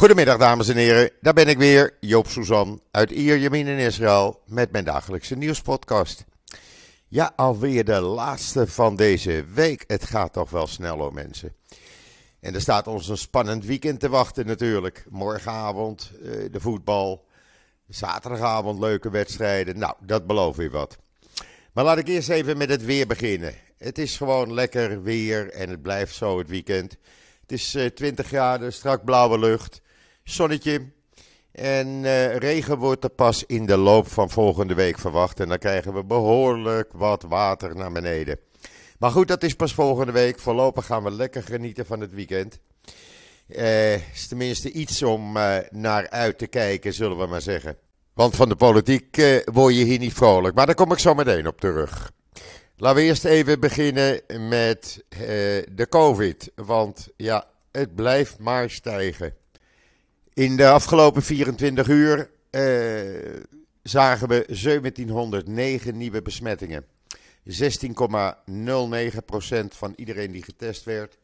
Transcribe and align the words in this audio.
Goedemiddag 0.00 0.38
dames 0.38 0.68
en 0.68 0.76
heren, 0.76 1.10
daar 1.20 1.32
ben 1.32 1.48
ik 1.48 1.58
weer, 1.58 1.96
Joop 2.00 2.28
Suzan 2.28 2.80
uit 2.90 3.10
Ierjemien 3.10 3.66
in 3.66 3.78
Israël 3.78 4.42
met 4.46 4.72
mijn 4.72 4.84
dagelijkse 4.84 5.36
nieuwspodcast. 5.36 6.24
Ja, 7.08 7.32
alweer 7.36 7.84
de 7.84 8.00
laatste 8.00 8.66
van 8.66 8.96
deze 8.96 9.44
week. 9.54 9.84
Het 9.86 10.04
gaat 10.04 10.32
toch 10.32 10.50
wel 10.50 10.66
snel 10.66 10.98
hoor 10.98 11.14
mensen. 11.14 11.54
En 12.40 12.54
er 12.54 12.60
staat 12.60 12.86
ons 12.86 13.08
een 13.08 13.16
spannend 13.16 13.64
weekend 13.64 14.00
te 14.00 14.08
wachten 14.08 14.46
natuurlijk. 14.46 15.04
Morgenavond 15.10 16.10
eh, 16.22 16.30
de 16.50 16.60
voetbal, 16.60 17.26
zaterdagavond 17.88 18.78
leuke 18.78 19.10
wedstrijden. 19.10 19.78
Nou, 19.78 19.94
dat 20.00 20.26
belooft 20.26 20.56
weer 20.56 20.70
wat. 20.70 20.98
Maar 21.72 21.84
laat 21.84 21.98
ik 21.98 22.08
eerst 22.08 22.28
even 22.28 22.56
met 22.56 22.68
het 22.68 22.84
weer 22.84 23.06
beginnen. 23.06 23.54
Het 23.78 23.98
is 23.98 24.16
gewoon 24.16 24.54
lekker 24.54 25.02
weer 25.02 25.50
en 25.50 25.68
het 25.68 25.82
blijft 25.82 26.14
zo 26.14 26.38
het 26.38 26.48
weekend. 26.48 26.96
Het 27.40 27.52
is 27.52 27.70
20 27.94 28.24
eh, 28.24 28.30
graden, 28.30 28.72
strak 28.72 29.04
blauwe 29.04 29.38
lucht, 29.38 29.80
zonnetje. 30.30 30.82
En 31.52 31.88
uh, 31.88 32.36
regen 32.36 32.78
wordt 32.78 33.04
er 33.04 33.10
pas 33.10 33.44
in 33.46 33.66
de 33.66 33.76
loop 33.76 34.08
van 34.08 34.30
volgende 34.30 34.74
week 34.74 34.98
verwacht. 34.98 35.40
En 35.40 35.48
dan 35.48 35.58
krijgen 35.58 35.94
we 35.94 36.04
behoorlijk 36.04 36.92
wat 36.92 37.22
water 37.22 37.76
naar 37.76 37.92
beneden. 37.92 38.38
Maar 38.98 39.10
goed, 39.10 39.28
dat 39.28 39.42
is 39.42 39.54
pas 39.54 39.74
volgende 39.74 40.12
week. 40.12 40.38
Voorlopig 40.38 40.86
gaan 40.86 41.02
we 41.02 41.10
lekker 41.10 41.42
genieten 41.42 41.86
van 41.86 42.00
het 42.00 42.12
weekend. 42.12 42.58
Uh, 43.48 43.94
is 43.94 44.28
tenminste 44.28 44.70
iets 44.70 45.02
om 45.02 45.36
uh, 45.36 45.56
naar 45.70 46.10
uit 46.10 46.38
te 46.38 46.46
kijken, 46.46 46.92
zullen 46.92 47.18
we 47.18 47.26
maar 47.26 47.40
zeggen. 47.40 47.76
Want 48.14 48.36
van 48.36 48.48
de 48.48 48.56
politiek 48.56 49.40
word 49.44 49.74
je 49.74 49.84
hier 49.84 49.98
niet 49.98 50.12
vrolijk. 50.12 50.54
Maar 50.54 50.66
daar 50.66 50.74
kom 50.74 50.92
ik 50.92 50.98
zo 50.98 51.14
meteen 51.14 51.46
op 51.46 51.60
terug. 51.60 52.10
Laten 52.76 52.98
we 52.98 53.04
eerst 53.04 53.24
even 53.24 53.60
beginnen 53.60 54.20
met 54.48 55.04
de 55.72 55.86
COVID. 55.88 56.52
Want 56.54 57.08
ja, 57.16 57.46
het 57.72 57.94
blijft 57.94 58.38
maar 58.38 58.70
stijgen. 58.70 59.34
In 60.34 60.56
de 60.56 60.68
afgelopen 60.68 61.22
24 61.22 61.88
uur 61.88 62.30
uh, 62.50 63.40
zagen 63.82 64.28
we 64.28 64.44
1709 64.46 65.96
nieuwe 65.96 66.22
besmettingen. 66.22 66.84
16,09% 67.48 67.54
van 69.68 69.92
iedereen 69.96 70.32
die 70.32 70.42
getest 70.42 70.84
werd, 70.84 71.18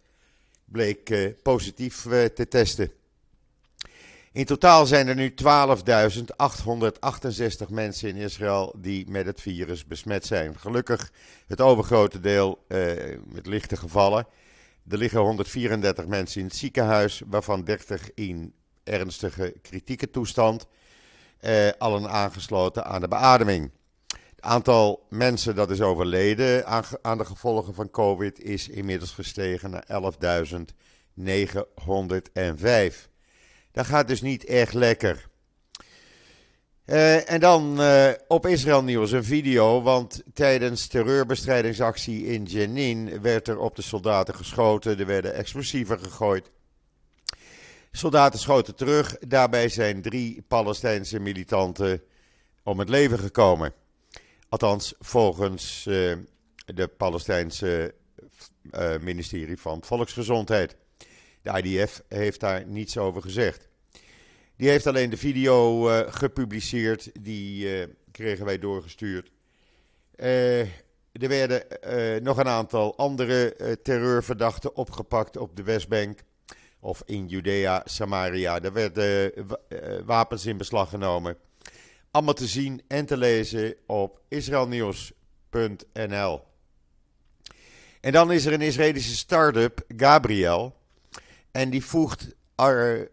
bleek 0.65 1.11
uh, 1.11 1.33
positief 1.43 2.03
te 2.35 2.47
testen. 2.49 2.91
In 4.33 4.45
totaal 4.45 4.87
zijn 4.87 5.09
er 5.09 5.15
nu 5.15 5.35
12.868 5.43 5.47
mensen 7.69 8.09
in 8.09 8.17
Israël 8.17 8.75
die 8.79 9.11
met 9.11 9.27
het 9.27 9.41
virus 9.41 9.87
besmet 9.87 10.27
zijn. 10.27 10.59
Gelukkig 10.59 11.13
het 11.47 11.61
overgrote 11.61 12.21
deel 12.21 12.65
met 13.25 13.47
lichte 13.47 13.77
gevallen. 13.77 14.27
Er 14.89 14.99
liggen 14.99 15.21
134 15.21 16.07
mensen 16.07 16.41
in 16.41 16.47
het 16.47 16.57
ziekenhuis, 16.57 17.23
waarvan 17.27 17.65
30 17.65 18.15
in 18.15 18.55
ernstige 18.87 19.55
kritieke 19.63 20.11
toestand. 20.11 20.67
Uh, 21.41 21.69
allen 21.79 22.11
aangesloten 22.11 22.85
aan 22.85 23.01
de 23.01 23.09
beademing. 23.09 23.71
Het 24.07 24.41
aantal 24.41 25.07
mensen 25.11 25.55
dat 25.55 25.71
is 25.71 25.81
overleden 25.81 26.67
aan, 27.03 27.19
de 27.19 27.25
gevolgen 27.25 27.75
van 27.75 27.91
COVID 27.91 28.41
is 28.41 28.69
inmiddels 28.69 29.11
gestegen 29.11 29.71
naar 29.71 29.87
11.905. 29.87 29.91
Dat 33.73 33.87
gaat 33.87 34.09
dus 34.09 34.21
niet 34.21 34.45
echt 34.45 34.75
lekker. 34.75 35.29
Uh, 36.87 37.31
en 37.31 37.41
dan 37.41 37.81
uh, 37.81 38.09
op 38.29 38.47
Israël 38.47 38.83
Nieuws 38.83 39.13
een 39.13 39.25
video, 39.25 39.83
want 39.83 40.23
tijdens 40.35 40.87
terreurbestrijdingsactie 40.87 42.27
in 42.27 42.45
Jenin 42.45 43.21
werd 43.21 43.49
er 43.49 43.59
op 43.59 43.77
de 43.77 43.83
soldaten 43.83 44.35
geschoten, 44.35 44.99
er 44.99 45.07
werden 45.07 45.35
explosieven 45.35 46.01
gegooid. 46.01 46.51
Soldaten 47.97 48.39
schoten 48.39 48.75
terug, 48.75 49.19
daarbij 49.19 49.69
zijn 49.69 50.03
drie 50.03 50.43
Palestijnse 50.49 51.21
militanten 51.21 52.03
om 52.63 52.79
het 52.79 52.89
leven 52.89 53.19
gekomen. 53.19 53.73
Althans, 54.49 54.95
volgens 54.99 55.87
uh, 55.89 56.17
de 56.65 56.89
Palestijnse 56.89 57.95
ministerie 59.01 59.57
van 59.57 59.85
Volksgezondheid. 59.85 60.77
De 61.43 61.63
IDF 61.63 62.03
heeft 62.09 62.41
daar 62.41 62.67
niets 62.67 62.99
over 62.99 63.23
gezegd. 63.23 63.69
Die 64.57 64.69
heeft 64.69 64.87
alleen 64.87 65.11
de 65.11 65.17
video 65.17 65.89
uh, 65.91 66.01
gepubliceerd, 66.07 67.11
die 67.25 67.87
kregen 68.11 68.45
wij 68.45 68.59
doorgestuurd. 68.59 69.31
Er 70.17 70.69
werden 71.13 71.63
nog 72.23 72.39
een 72.39 72.49
aantal 72.49 72.97
andere 72.97 73.57
terreurverdachten 73.83 74.77
opgepakt 74.77 75.37
op 75.37 75.57
de 75.57 75.63
Westbank 75.63 76.19
of 76.81 77.03
in 77.07 77.27
Judea, 77.27 77.83
Samaria. 77.85 78.61
Er 78.61 78.73
werden 78.73 79.33
wapens 80.05 80.47
in 80.47 80.57
beslag 80.57 80.89
genomen. 80.89 81.37
Allemaal 82.11 82.35
te 82.35 82.47
zien 82.47 82.83
en 82.89 83.07
te 83.07 83.17
lezen 83.17 83.75
op 83.87 84.21
israelnieuws.nl. 84.29 86.43
En 88.01 88.13
dan 88.13 88.33
is 88.33 88.47
er 88.47 88.53
een 88.53 88.61
Israëlische 88.61 89.17
start-up, 89.17 89.85
Gabriel. 89.97 90.77
En 91.51 91.71
die 91.71 91.85
voegt 91.85 92.35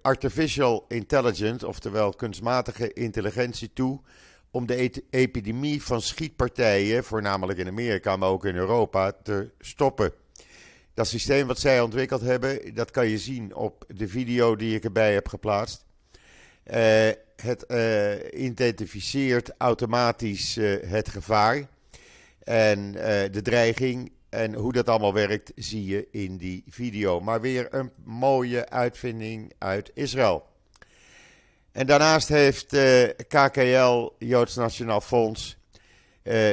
artificial 0.02 0.86
intelligence, 0.88 1.68
oftewel 1.68 2.14
kunstmatige 2.14 2.94
intelligentie, 2.94 3.74
toe 3.74 4.02
om 4.52 4.66
de 4.66 5.04
epidemie 5.10 5.84
van 5.84 6.02
schietpartijen, 6.02 7.04
voornamelijk 7.04 7.60
in 7.60 7.68
Amerika, 7.68 8.16
maar 8.16 8.30
ook 8.30 8.46
in 8.46 8.56
Europa, 8.56 9.12
te 9.12 9.52
stoppen. 9.60 10.14
Dat 10.94 11.08
systeem 11.08 11.48
wat 11.48 11.60
zij 11.60 11.82
ontwikkeld 11.82 12.22
hebben, 12.22 12.74
dat 12.74 12.92
kan 12.92 13.08
je 13.08 13.18
zien 13.18 13.56
op 13.56 13.86
de 13.88 14.08
video 14.08 14.56
die 14.56 14.76
ik 14.76 14.84
erbij 14.84 15.14
heb 15.14 15.28
geplaatst. 15.28 15.86
Uh, 16.68 16.76
het 17.36 17.66
uh, 17.68 18.42
identificeert 18.44 19.52
automatisch 19.58 20.58
uh, 20.58 20.76
het 20.86 21.10
gevaar 21.10 21.68
en 22.44 22.92
de 23.32 23.42
dreiging 23.42 24.12
en 24.30 24.54
hoe 24.54 24.74
dat 24.74 24.90
allemaal 24.90 25.14
werkt, 25.14 25.52
zie 25.56 25.86
je 25.86 26.08
in 26.12 26.38
die 26.38 26.64
video. 26.68 27.20
Maar 27.20 27.42
weer 27.42 27.68
een 27.74 27.92
mooie 28.04 28.70
uitvinding 28.70 29.54
uit 29.58 29.92
Israël. 29.94 30.46
En 31.72 31.88
daarnaast 31.88 32.28
heeft 32.28 32.78
KKL, 33.28 34.10
Joods 34.18 34.56
Nationaal 34.56 35.02
Fonds, 35.02 35.58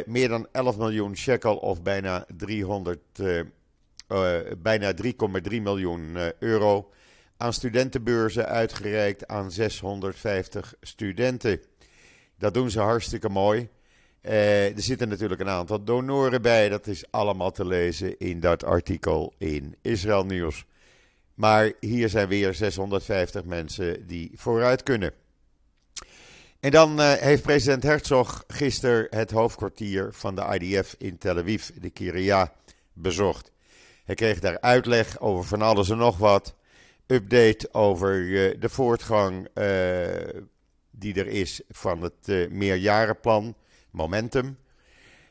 meer 0.07 0.28
dan 0.28 0.47
11 0.53 0.77
miljoen 0.77 1.17
shekel 1.17 1.57
of 1.57 1.83
bijna 1.83 2.27
300, 2.37 2.99
uh, 4.12 4.37
bijna 4.59 4.93
3,3 5.03 5.62
miljoen 5.62 6.16
euro 6.38 6.91
aan 7.37 7.53
studentenbeurzen 7.53 8.47
uitgereikt 8.47 9.28
aan 9.28 9.50
650 9.50 10.75
studenten. 10.81 11.60
Dat 12.38 12.54
doen 12.54 12.71
ze 12.71 12.81
hartstikke 12.81 13.28
mooi. 13.28 13.69
Uh, 14.22 14.76
er 14.76 14.82
zitten 14.82 15.09
natuurlijk 15.09 15.41
een 15.41 15.48
aantal 15.48 15.84
donoren 15.84 16.43
bij. 16.43 16.69
Dat 16.69 16.87
is 16.87 17.04
allemaal 17.10 17.50
te 17.50 17.66
lezen 17.66 18.19
in 18.19 18.41
dat 18.41 18.65
artikel 18.65 19.34
in 19.38 19.76
Israël 19.82 20.25
Nieuws. 20.25 20.65
Maar 21.34 21.72
hier 21.81 22.09
zijn 22.09 22.28
weer 22.28 22.54
650 22.54 23.44
mensen 23.44 24.06
die 24.06 24.31
vooruit 24.34 24.82
kunnen. 24.82 25.12
En 26.60 26.71
dan 26.71 27.00
heeft 27.00 27.42
president 27.42 27.82
Herzog 27.82 28.44
gisteren 28.47 29.06
het 29.10 29.31
hoofdkwartier 29.31 30.09
van 30.12 30.34
de 30.34 30.59
IDF 30.59 30.94
in 30.98 31.19
Tel 31.19 31.38
Aviv, 31.38 31.69
de 31.69 31.91
Kiria, 31.91 32.53
bezocht. 32.92 33.50
Hij 34.10 34.19
kreeg 34.19 34.41
daar 34.41 34.60
uitleg 34.60 35.21
over 35.21 35.44
van 35.44 35.62
alles 35.62 35.91
en 35.91 35.97
nog 35.97 36.19
wat. 36.19 36.54
Update 37.06 37.69
over 37.72 38.21
uh, 38.21 38.60
de 38.60 38.69
voortgang 38.69 39.48
die 40.91 41.15
er 41.15 41.26
is 41.26 41.60
van 41.69 42.03
het 42.03 42.50
meerjarenplan 42.50 43.54
momentum. 43.91 44.59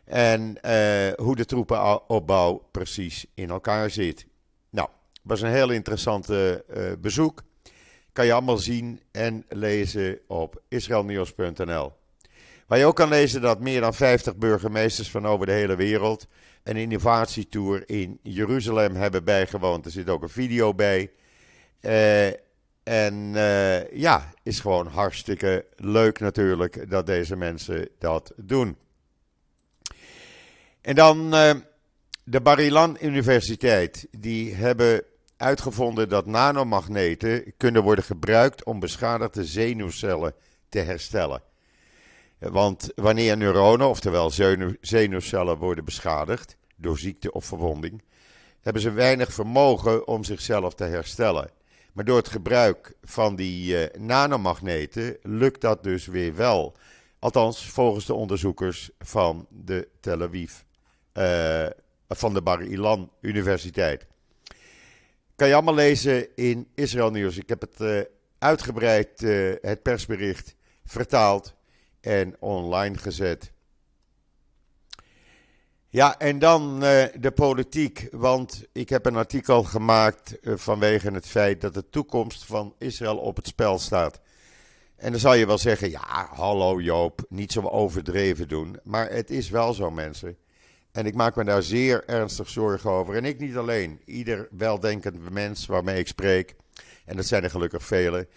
En 0.05 0.57
uh, 0.65 1.11
hoe 1.15 1.35
de 1.35 1.45
troepenopbouw 1.45 2.67
precies 2.71 3.25
in 3.33 3.49
elkaar 3.49 3.89
zit. 3.89 4.25
Nou, 4.69 4.89
was 5.21 5.41
een 5.41 5.51
heel 5.51 5.69
interessant 5.69 6.29
uh, 6.29 6.55
bezoek. 6.99 7.43
Kan 8.13 8.25
je 8.25 8.33
allemaal 8.33 8.57
zien 8.57 9.01
en 9.11 9.45
lezen 9.49 10.19
op 10.27 10.61
israelnieuws.nl. 10.67 11.98
Waar 12.69 12.77
je 12.77 12.85
ook 12.85 12.95
kan 12.95 13.09
lezen 13.09 13.41
dat 13.41 13.59
meer 13.59 13.81
dan 13.81 13.93
50 13.93 14.35
burgemeesters 14.35 15.11
van 15.11 15.27
over 15.27 15.45
de 15.45 15.51
hele 15.51 15.75
wereld 15.75 16.27
een 16.63 16.75
innovatietour 16.75 17.89
in 17.89 18.19
Jeruzalem 18.23 18.95
hebben 18.95 19.23
bijgewoond. 19.23 19.85
Er 19.85 19.91
zit 19.91 20.09
ook 20.09 20.21
een 20.21 20.29
video 20.29 20.73
bij. 20.73 21.11
Uh, 21.81 22.27
en 22.83 23.33
uh, 23.33 23.91
ja, 23.91 24.33
is 24.43 24.59
gewoon 24.59 24.87
hartstikke 24.87 25.65
leuk 25.75 26.19
natuurlijk 26.19 26.89
dat 26.89 27.05
deze 27.05 27.35
mensen 27.35 27.89
dat 27.99 28.33
doen. 28.35 28.77
En 30.81 30.95
dan 30.95 31.35
uh, 31.35 31.51
de 32.23 32.41
Barilan 32.41 32.97
Universiteit. 33.01 34.07
Die 34.11 34.55
hebben 34.55 35.03
uitgevonden 35.37 36.09
dat 36.09 36.25
nanomagneten 36.25 37.53
kunnen 37.57 37.83
worden 37.83 38.03
gebruikt 38.03 38.63
om 38.63 38.79
beschadigde 38.79 39.45
zenuwcellen 39.45 40.33
te 40.69 40.79
herstellen. 40.79 41.47
Want 42.39 42.91
wanneer 42.95 43.37
neuronen, 43.37 43.87
oftewel 43.87 44.31
zenuwcellen, 44.81 45.57
worden 45.57 45.85
beschadigd 45.85 46.57
door 46.75 46.97
ziekte 46.97 47.31
of 47.31 47.45
verwonding, 47.45 48.03
hebben 48.61 48.81
ze 48.81 48.91
weinig 48.91 49.33
vermogen 49.33 50.07
om 50.07 50.23
zichzelf 50.23 50.73
te 50.73 50.83
herstellen. 50.83 51.49
Maar 51.93 52.05
door 52.05 52.17
het 52.17 52.27
gebruik 52.27 52.93
van 53.03 53.35
die 53.35 53.73
uh, 53.73 54.01
nanomagneten 54.01 55.17
lukt 55.21 55.61
dat 55.61 55.83
dus 55.83 56.05
weer 56.05 56.35
wel. 56.35 56.75
Althans, 57.19 57.65
volgens 57.65 58.05
de 58.05 58.13
onderzoekers 58.13 58.89
van 58.99 59.47
de 59.49 59.87
Tel 59.99 60.21
Aviv, 60.21 60.53
uh, 61.13 61.65
van 62.07 62.33
de 62.33 62.41
Bar 62.41 62.61
Ilan 62.61 63.11
Universiteit. 63.21 64.05
Kan 65.35 65.47
je 65.47 65.53
allemaal 65.53 65.73
lezen 65.75 66.35
in 66.35 66.67
Israël 66.75 67.11
Nieuws. 67.11 67.37
Ik 67.37 67.49
heb 67.49 67.61
het 67.61 67.79
uh, 67.79 68.01
uitgebreid, 68.37 69.19
het 69.61 69.81
persbericht, 69.81 70.55
vertaald 70.85 71.57
en 72.01 72.35
online 72.39 72.97
gezet. 72.97 73.51
Ja, 75.91 76.19
en 76.19 76.39
dan 76.39 76.83
uh, 76.83 77.03
de 77.19 77.31
politiek. 77.35 78.07
Want 78.11 78.63
ik 78.71 78.89
heb 78.89 79.05
een 79.05 79.15
artikel 79.15 79.63
gemaakt 79.63 80.37
uh, 80.41 80.53
vanwege 80.57 81.11
het 81.11 81.27
feit 81.27 81.61
dat 81.61 81.73
de 81.73 81.89
toekomst 81.89 82.45
van 82.45 82.75
Israël 82.77 83.17
op 83.17 83.35
het 83.35 83.47
spel 83.47 83.79
staat. 83.79 84.19
En 84.95 85.11
dan 85.11 85.19
zal 85.19 85.33
je 85.33 85.45
wel 85.45 85.57
zeggen: 85.57 85.89
ja, 85.89 86.27
hallo 86.33 86.81
Joop, 86.81 87.25
niet 87.29 87.51
zo 87.51 87.61
overdreven 87.61 88.47
doen. 88.47 88.79
Maar 88.83 89.09
het 89.09 89.29
is 89.29 89.49
wel 89.49 89.73
zo, 89.73 89.91
mensen. 89.91 90.37
En 90.91 91.05
ik 91.05 91.15
maak 91.15 91.35
me 91.35 91.43
daar 91.43 91.63
zeer 91.63 92.03
ernstig 92.05 92.49
zorgen 92.49 92.89
over. 92.89 93.15
En 93.15 93.25
ik 93.25 93.39
niet 93.39 93.55
alleen. 93.55 94.01
Ieder 94.05 94.47
weldenkend 94.51 95.29
mens 95.29 95.65
waarmee 95.65 95.99
ik 95.99 96.07
spreek, 96.07 96.55
en 97.05 97.15
dat 97.15 97.25
zijn 97.25 97.43
er 97.43 97.49
gelukkig 97.49 97.83
velen, 97.83 98.27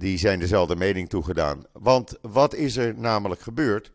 die 0.00 0.18
zijn 0.18 0.38
dezelfde 0.38 0.76
mening 0.76 1.08
toegedaan. 1.08 1.62
Want 1.72 2.18
wat 2.22 2.54
is 2.54 2.76
er 2.76 2.94
namelijk 2.96 3.40
gebeurd? 3.40 3.92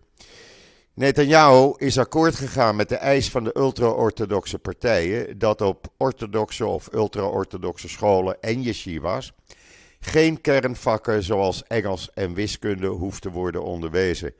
Netanyahu 0.93 1.73
is 1.77 1.97
akkoord 1.97 2.35
gegaan 2.35 2.75
met 2.75 2.89
de 2.89 2.95
eis 2.95 3.29
van 3.29 3.43
de 3.43 3.57
ultra-orthodoxe 3.57 4.59
partijen 4.59 5.37
dat 5.37 5.61
op 5.61 5.87
orthodoxe 5.97 6.65
of 6.65 6.89
ultra-orthodoxe 6.93 7.89
scholen 7.89 8.41
en 8.41 8.61
yeshivas 8.61 9.33
geen 9.99 10.41
kernvakken 10.41 11.23
zoals 11.23 11.63
Engels 11.63 12.09
en 12.13 12.33
wiskunde 12.33 12.87
hoeft 12.87 13.21
te 13.21 13.31
worden 13.31 13.63
onderwezen. 13.63 14.33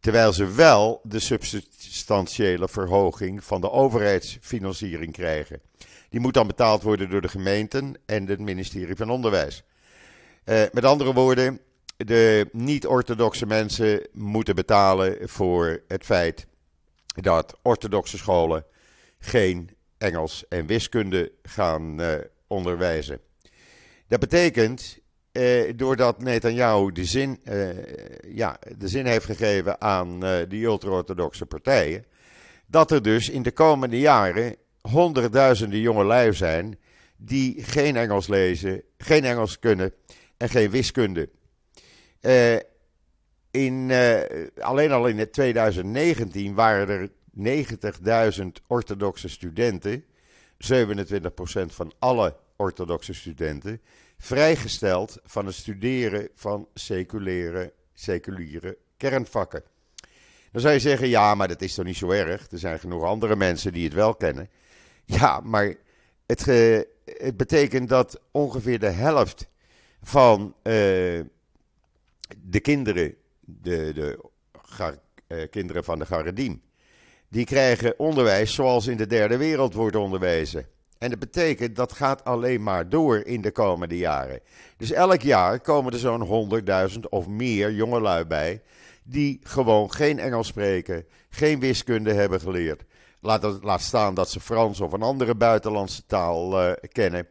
Terwijl 0.00 0.32
ze 0.32 0.52
wel 0.52 1.00
de 1.02 1.18
substantiële 1.18 2.68
verhoging 2.68 3.44
van 3.44 3.60
de 3.60 3.70
overheidsfinanciering 3.70 5.12
krijgen. 5.12 5.60
Die 6.10 6.20
moet 6.20 6.34
dan 6.34 6.46
betaald 6.46 6.82
worden 6.82 7.10
door 7.10 7.20
de 7.20 7.28
gemeenten 7.28 7.94
en 8.06 8.26
het 8.26 8.40
ministerie 8.40 8.96
van 8.96 9.10
Onderwijs. 9.10 9.64
Uh, 10.48 10.62
met 10.72 10.84
andere 10.84 11.12
woorden, 11.12 11.60
de 11.96 12.48
niet-orthodoxe 12.52 13.46
mensen 13.46 14.08
moeten 14.12 14.54
betalen 14.54 15.28
voor 15.28 15.82
het 15.88 16.04
feit 16.04 16.46
dat 17.22 17.58
orthodoxe 17.62 18.18
scholen 18.18 18.64
geen 19.18 19.70
Engels 19.98 20.44
en 20.48 20.66
wiskunde 20.66 21.32
gaan 21.42 22.00
uh, 22.00 22.14
onderwijzen. 22.46 23.20
Dat 24.06 24.20
betekent, 24.20 24.98
eh, 25.32 25.72
doordat 25.76 26.22
Netanyahu 26.22 26.92
de 26.92 27.04
zin, 27.04 27.40
eh, 27.44 27.68
ja, 28.34 28.58
de 28.78 28.88
zin 28.88 29.06
heeft 29.06 29.24
gegeven 29.24 29.80
aan 29.80 30.20
de 30.20 30.62
ultra-orthodoxe 30.62 31.46
partijen, 31.46 32.04
dat 32.66 32.90
er 32.90 33.02
dus 33.02 33.28
in 33.28 33.42
de 33.42 33.52
komende 33.52 33.98
jaren 33.98 34.56
honderdduizenden 34.80 35.80
jongelui 35.80 36.32
zijn 36.32 36.78
die 37.16 37.64
geen 37.64 37.96
Engels 37.96 38.28
lezen, 38.28 38.82
geen 38.98 39.24
Engels 39.24 39.58
kunnen 39.58 39.92
en 40.38 40.48
geen 40.48 40.70
wiskunde. 40.70 41.28
Uh, 42.20 42.56
in, 43.50 43.88
uh, 43.88 44.20
alleen 44.58 44.92
al 44.92 45.06
in 45.06 45.18
het 45.18 45.32
2019 45.32 46.54
waren 46.54 46.88
er 46.88 47.10
90.000 48.40 48.46
orthodoxe 48.66 49.28
studenten, 49.28 50.04
27% 50.04 50.06
van 51.66 51.92
alle 51.98 52.36
orthodoxe 52.56 53.14
studenten, 53.14 53.80
vrijgesteld 54.18 55.18
van 55.24 55.46
het 55.46 55.54
studeren 55.54 56.28
van 56.34 56.68
seculiere, 56.74 57.72
seculiere 57.94 58.78
kernvakken. 58.96 59.62
Dan 60.52 60.60
zou 60.60 60.74
je 60.74 60.80
zeggen, 60.80 61.08
ja, 61.08 61.34
maar 61.34 61.48
dat 61.48 61.62
is 61.62 61.74
toch 61.74 61.84
niet 61.84 61.96
zo 61.96 62.10
erg? 62.10 62.50
Er 62.50 62.58
zijn 62.58 62.78
genoeg 62.78 63.02
andere 63.02 63.36
mensen 63.36 63.72
die 63.72 63.84
het 63.84 63.94
wel 63.94 64.14
kennen. 64.14 64.50
Ja, 65.04 65.40
maar 65.40 65.74
het, 66.26 66.44
het 67.04 67.36
betekent 67.36 67.88
dat 67.88 68.20
ongeveer 68.30 68.78
de 68.78 68.90
helft 68.90 69.48
van 70.02 70.54
uh, 70.56 70.62
de 72.42 72.60
kinderen, 72.62 73.14
de, 73.40 73.92
de 73.92 74.18
uh, 75.28 75.38
kinderen 75.50 75.84
van 75.84 75.98
de 75.98 76.06
Garedim, 76.06 76.62
die 77.28 77.44
krijgen 77.44 77.98
onderwijs 77.98 78.54
zoals 78.54 78.86
in 78.86 78.96
de 78.96 79.06
derde 79.06 79.36
wereld 79.36 79.74
wordt 79.74 79.96
onderwezen. 79.96 80.66
En 80.98 81.10
dat 81.10 81.18
betekent 81.18 81.76
dat 81.76 81.92
gaat 81.92 82.24
alleen 82.24 82.62
maar 82.62 82.88
door 82.88 83.18
in 83.18 83.40
de 83.40 83.50
komende 83.50 83.96
jaren. 83.96 84.40
Dus 84.76 84.90
elk 84.90 85.22
jaar 85.22 85.60
komen 85.60 85.92
er 85.92 85.98
zo'n 85.98 86.50
100.000 86.90 87.00
of 87.08 87.26
meer 87.26 87.72
jongelui 87.72 88.24
bij. 88.24 88.62
die 89.02 89.40
gewoon 89.42 89.92
geen 89.92 90.18
Engels 90.18 90.46
spreken, 90.46 91.06
geen 91.30 91.60
wiskunde 91.60 92.12
hebben 92.12 92.40
geleerd. 92.40 92.82
Laat, 93.20 93.62
laat 93.62 93.80
staan 93.80 94.14
dat 94.14 94.30
ze 94.30 94.40
Frans 94.40 94.80
of 94.80 94.92
een 94.92 95.02
andere 95.02 95.34
buitenlandse 95.34 96.06
taal 96.06 96.62
uh, 96.62 96.72
kennen. 96.92 97.26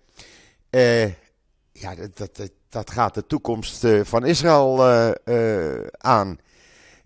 Ja, 1.80 1.96
dat, 1.96 2.36
dat, 2.36 2.52
dat 2.70 2.92
gaat 2.92 3.14
de 3.14 3.26
toekomst 3.26 3.84
uh, 3.84 4.04
van 4.04 4.26
Israël 4.26 4.84
aan. 5.98 6.40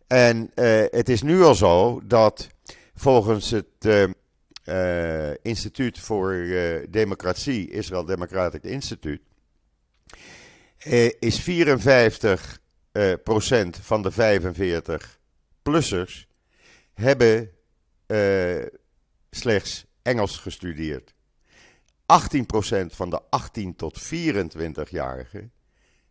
En 0.08 0.52
het 0.92 1.10
is 1.10 1.22
nu 1.22 1.42
al 1.42 1.56
zo 1.56 2.02
dat 2.04 2.48
volgens 2.96 3.50
het 3.50 4.14
Instituut 5.42 6.00
voor 6.00 6.46
Democratie, 6.90 7.70
Israël 7.70 8.06
Democratic 8.06 8.64
Instituut, 8.64 9.22
is 11.20 11.40
54 11.40 12.60
procent 13.24 13.78
van 13.82 14.02
de 14.02 14.12
45 14.12 15.20
plussers 15.62 16.28
hebben 16.94 17.52
slechts 19.30 19.86
Engels 20.02 20.38
gestudeerd. 20.38 21.14
18% 22.12 22.86
van 22.86 23.10
de 23.10 23.20
18 23.30 23.76
tot 23.76 24.02
24-jarigen 24.02 25.52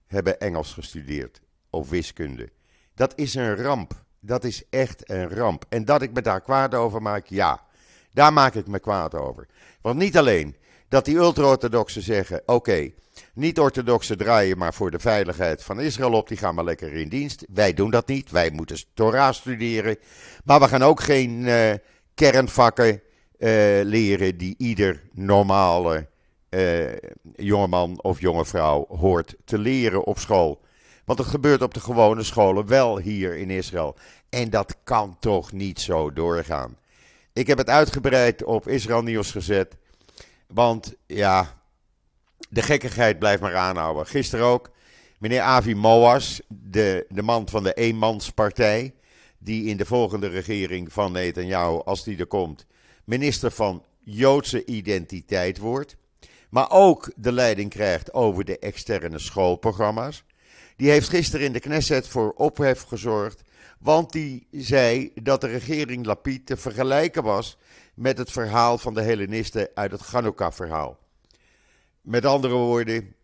hebben 0.06 0.40
Engels 0.40 0.72
gestudeerd 0.72 1.40
of 1.70 1.90
wiskunde. 1.90 2.50
Dat 2.94 3.12
is 3.16 3.34
een 3.34 3.56
ramp. 3.56 4.04
Dat 4.20 4.44
is 4.44 4.62
echt 4.70 5.10
een 5.10 5.28
ramp. 5.28 5.64
En 5.68 5.84
dat 5.84 6.02
ik 6.02 6.12
me 6.12 6.22
daar 6.22 6.40
kwaad 6.40 6.74
over 6.74 7.02
maak, 7.02 7.26
ja. 7.26 7.66
Daar 8.12 8.32
maak 8.32 8.54
ik 8.54 8.66
me 8.66 8.78
kwaad 8.78 9.14
over. 9.14 9.46
Want 9.80 9.98
niet 9.98 10.18
alleen 10.18 10.56
dat 10.88 11.04
die 11.04 11.16
ultra-orthodoxen 11.16 12.02
zeggen: 12.02 12.42
oké, 12.46 12.92
niet-orthodoxen 13.34 14.18
draaien 14.18 14.58
maar 14.58 14.74
voor 14.74 14.90
de 14.90 14.98
veiligheid 14.98 15.62
van 15.62 15.80
Israël 15.80 16.12
op, 16.12 16.28
die 16.28 16.36
gaan 16.36 16.54
maar 16.54 16.64
lekker 16.64 16.92
in 16.92 17.08
dienst. 17.08 17.44
Wij 17.48 17.74
doen 17.74 17.90
dat 17.90 18.06
niet. 18.06 18.30
Wij 18.30 18.50
moeten 18.50 18.78
Torah 18.94 19.32
studeren. 19.32 19.96
Maar 20.44 20.60
we 20.60 20.68
gaan 20.68 20.82
ook 20.82 21.00
geen 21.00 21.30
uh, 21.30 21.72
kernvakken 22.14 23.02
leren 23.82 24.38
die 24.38 24.54
ieder 24.58 25.02
normale 25.12 26.08
uh, 26.50 26.92
jongeman 27.36 28.02
of 28.02 28.20
jonge 28.20 28.44
vrouw 28.44 28.86
hoort 28.88 29.36
te 29.44 29.58
leren 29.58 30.04
op 30.04 30.18
school. 30.18 30.60
Want 31.04 31.18
het 31.18 31.28
gebeurt 31.28 31.62
op 31.62 31.74
de 31.74 31.80
gewone 31.80 32.22
scholen 32.22 32.66
wel 32.66 32.98
hier 32.98 33.36
in 33.36 33.50
Israël. 33.50 33.96
En 34.28 34.50
dat 34.50 34.76
kan 34.84 35.16
toch 35.20 35.52
niet 35.52 35.80
zo 35.80 36.12
doorgaan. 36.12 36.76
Ik 37.32 37.46
heb 37.46 37.58
het 37.58 37.68
uitgebreid 37.68 38.44
op 38.44 38.68
Israël 38.68 39.02
Nieuws 39.02 39.30
gezet. 39.30 39.76
Want 40.46 40.94
ja, 41.06 41.60
de 42.48 42.62
gekkigheid 42.62 43.18
blijft 43.18 43.42
maar 43.42 43.56
aanhouden. 43.56 44.06
Gisteren 44.06 44.44
ook 44.46 44.70
meneer 45.18 45.40
Avi 45.40 45.74
Moas, 45.74 46.40
de, 46.48 47.06
de 47.08 47.22
man 47.22 47.48
van 47.48 47.62
de 47.62 47.74
eenmanspartij. 47.74 48.94
Die 49.38 49.64
in 49.64 49.76
de 49.76 49.84
volgende 49.84 50.28
regering 50.28 50.92
van 50.92 51.12
Netanyahu, 51.12 51.80
als 51.84 52.04
die 52.04 52.18
er 52.18 52.26
komt, 52.26 52.66
minister 53.10 53.50
van 53.50 53.84
Joodse 53.98 54.64
identiteit 54.64 55.58
wordt, 55.58 55.96
maar 56.50 56.70
ook 56.70 57.12
de 57.16 57.32
leiding 57.32 57.70
krijgt 57.70 58.12
over 58.12 58.44
de 58.44 58.58
externe 58.58 59.18
schoolprogramma's. 59.18 60.24
Die 60.76 60.90
heeft 60.90 61.08
gisteren 61.08 61.46
in 61.46 61.52
de 61.52 61.60
Knesset 61.60 62.08
voor 62.08 62.32
ophef 62.32 62.82
gezorgd, 62.82 63.42
want 63.78 64.12
die 64.12 64.46
zei 64.50 65.12
dat 65.14 65.40
de 65.40 65.46
regering 65.46 66.06
Lapid 66.06 66.46
te 66.46 66.56
vergelijken 66.56 67.22
was 67.22 67.56
met 67.94 68.18
het 68.18 68.30
verhaal 68.30 68.78
van 68.78 68.94
de 68.94 69.02
Hellenisten 69.02 69.68
uit 69.74 69.90
het 69.90 70.00
Chanukka-verhaal. 70.00 70.98
Met 72.00 72.24
andere 72.24 72.54
woorden, 72.54 73.14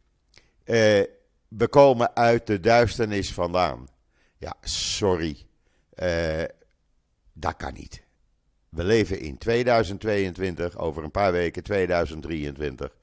eh, 0.65 1.03
we 1.49 1.69
komen 1.69 2.17
uit 2.17 2.47
de 2.47 2.61
duisternis 2.61 3.33
vandaan. 3.33 3.89
Ja, 4.39 4.55
sorry, 4.61 5.47
eh, 5.95 6.45
dat 7.33 7.57
kan 7.57 7.73
niet. 7.75 8.06
We 8.77 8.85
leven 8.85 9.21
in 9.21 9.39
2022, 9.39 10.79
over 10.79 11.05
een 11.05 11.11
paar 11.11 11.33
weken 11.33 11.63
2023. 11.63 12.97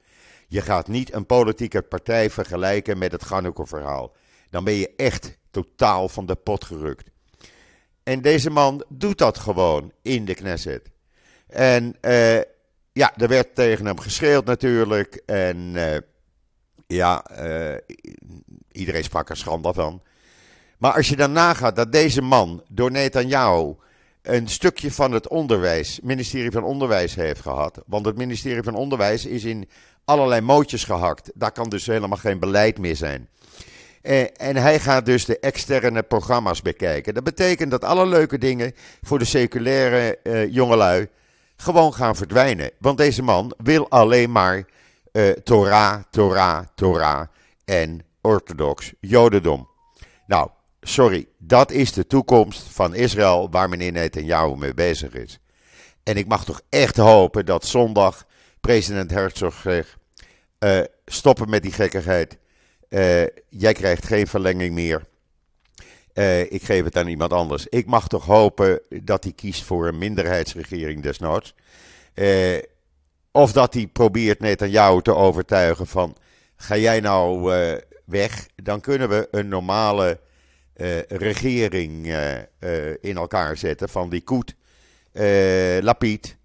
Je 0.47 0.61
gaat 0.61 0.87
niet 0.87 1.13
een 1.13 1.25
politieke 1.25 1.81
partij 1.81 2.29
vergelijken 2.29 2.97
met 2.97 3.11
het 3.11 3.23
Ghanouka-verhaal. 3.23 4.15
Dan 4.49 4.63
ben 4.63 4.73
je 4.73 4.93
echt 4.95 5.37
totaal 5.51 6.09
van 6.09 6.25
de 6.25 6.35
pot 6.35 6.63
gerukt. 6.63 7.09
En 8.03 8.21
deze 8.21 8.49
man 8.49 8.83
doet 8.89 9.17
dat 9.17 9.37
gewoon 9.37 9.91
in 10.01 10.25
de 10.25 10.33
Knesset. 10.33 10.89
En 11.47 11.95
uh, 12.01 12.37
ja, 12.91 13.15
er 13.17 13.27
werd 13.27 13.55
tegen 13.55 13.85
hem 13.85 13.99
geschreeuwd 13.99 14.45
natuurlijk. 14.45 15.21
En 15.25 15.57
uh, 15.57 15.97
Ja, 16.87 17.25
iedereen 18.71 19.03
sprak 19.03 19.29
er 19.29 19.37
schande 19.37 19.73
van. 19.73 20.01
Maar 20.77 20.93
als 20.93 21.09
je 21.09 21.15
dan 21.15 21.31
nagaat 21.31 21.75
dat 21.75 21.91
deze 21.91 22.21
man 22.21 22.63
door 22.69 22.91
Netanyahu 22.91 23.75
een 24.23 24.47
stukje 24.47 24.91
van 24.91 25.11
het 25.11 25.27
onderwijs, 25.27 25.99
ministerie 26.03 26.51
van 26.51 26.63
Onderwijs 26.63 27.15
heeft 27.15 27.41
gehad. 27.41 27.81
Want 27.85 28.05
het 28.05 28.17
ministerie 28.17 28.63
van 28.63 28.75
Onderwijs 28.75 29.25
is 29.25 29.43
in 29.43 29.69
allerlei 30.05 30.41
mootjes 30.41 30.83
gehakt. 30.83 31.31
Daar 31.33 31.51
kan 31.51 31.69
dus 31.69 31.85
helemaal 31.85 32.17
geen 32.17 32.39
beleid 32.39 32.77
meer 32.77 32.95
zijn. 32.95 33.29
Eh, 34.01 34.21
en 34.33 34.55
hij 34.55 34.79
gaat 34.79 35.05
dus 35.05 35.25
de 35.25 35.39
externe 35.39 36.03
programma's 36.03 36.61
bekijken. 36.61 37.13
Dat 37.13 37.23
betekent 37.23 37.71
dat 37.71 37.83
alle 37.83 38.05
leuke 38.05 38.37
dingen 38.37 38.73
voor 39.01 39.19
de 39.19 39.25
seculaire 39.25 40.19
uh, 40.23 40.53
jongelui 40.53 41.07
gewoon 41.55 41.93
gaan 41.93 42.15
verdwijnen. 42.15 42.71
Want 42.79 42.97
deze 42.97 43.23
man 43.23 43.53
wil 43.57 43.89
alleen 43.89 44.31
maar 44.31 44.65
uh, 45.11 45.29
Torah, 45.29 46.03
Torah, 46.09 46.65
Torah 46.75 47.27
en 47.65 48.05
orthodox 48.21 48.93
Jodendom. 48.99 49.69
Nou, 50.27 50.49
sorry, 50.83 51.27
dat 51.37 51.71
is 51.71 51.91
de 51.91 52.07
toekomst 52.07 52.61
van 52.69 52.95
Israël 52.95 53.49
waar 53.49 53.69
meneer 53.69 53.91
Netanyahu 53.91 54.55
mee 54.55 54.73
bezig 54.73 55.13
is. 55.13 55.39
En 56.03 56.17
ik 56.17 56.27
mag 56.27 56.45
toch 56.45 56.61
echt 56.69 56.97
hopen 56.97 57.45
dat 57.45 57.65
zondag 57.65 58.25
president 58.59 59.11
Herzog 59.11 59.55
zegt: 59.55 59.97
uh, 60.59 60.79
stoppen 61.05 61.49
met 61.49 61.61
die 61.61 61.71
gekkigheid. 61.71 62.37
Uh, 62.89 63.21
jij 63.49 63.73
krijgt 63.73 64.05
geen 64.05 64.27
verlenging 64.27 64.73
meer. 64.73 65.05
Uh, 66.13 66.51
ik 66.51 66.63
geef 66.63 66.83
het 66.83 66.97
aan 66.97 67.07
iemand 67.07 67.33
anders. 67.33 67.67
Ik 67.67 67.85
mag 67.85 68.07
toch 68.07 68.25
hopen 68.25 68.79
dat 68.89 69.23
hij 69.23 69.33
kiest 69.33 69.63
voor 69.63 69.87
een 69.87 69.97
minderheidsregering 69.97 71.03
desnoods. 71.03 71.55
of 73.31 73.51
dat 73.51 73.73
hij 73.73 73.87
probeert 73.87 74.39
Netanyahu 74.39 75.01
te 75.01 75.15
overtuigen 75.15 75.87
van... 75.87 76.15
ga 76.55 76.77
jij 76.77 76.99
nou 76.99 77.51
weg, 78.05 78.47
dan 78.55 78.81
kunnen 78.81 79.09
we 79.09 79.27
een 79.31 79.47
normale 79.47 80.19
regering 81.07 82.07
uh, 82.07 82.37
in 83.01 83.17
elkaar 83.17 83.57
zetten 83.57 83.89
van 83.89 84.09
die 84.09 84.21
Koet, 84.21 84.55
Lapid, 85.81 86.37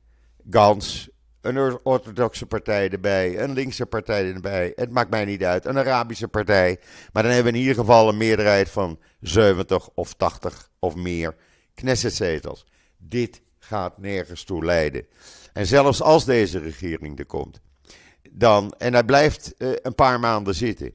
Gans, 0.51 1.09
een 1.41 1.79
orthodoxe 1.83 2.47
partij 2.47 2.91
erbij, 2.91 3.39
een 3.39 3.53
linkse 3.53 3.87
partij 3.87 4.33
erbij. 4.33 4.73
Het 4.75 4.91
maakt 4.91 5.11
mij 5.11 5.25
niet 5.25 5.45
uit. 5.45 5.65
Een 5.65 5.79
Arabische 5.79 6.29
partij. 6.29 6.81
Maar 7.13 7.23
dan 7.23 7.33
hebben 7.33 7.53
we 7.53 7.59
in 7.59 7.65
ieder 7.65 7.81
geval 7.81 8.09
een 8.09 8.17
meerderheid 8.17 8.71
van 8.71 8.99
70 9.21 9.89
of 9.95 10.15
80 10.15 10.71
of 10.79 10.95
meer 10.95 11.37
Knessetzetels. 11.75 12.67
Dit 12.97 13.41
gaat 13.59 13.99
nergens 13.99 14.45
toe 14.45 14.65
leiden. 14.65 15.07
En 15.53 15.67
zelfs 15.67 16.03
als 16.03 16.25
deze 16.25 16.59
regering 16.59 17.19
er 17.19 17.27
komt, 17.27 17.61
dan, 18.31 18.75
en 18.79 18.93
hij 18.93 19.05
blijft 19.05 19.55
een 19.59 19.95
paar 19.95 20.21
maanden 20.21 20.55
zitten, 20.55 20.93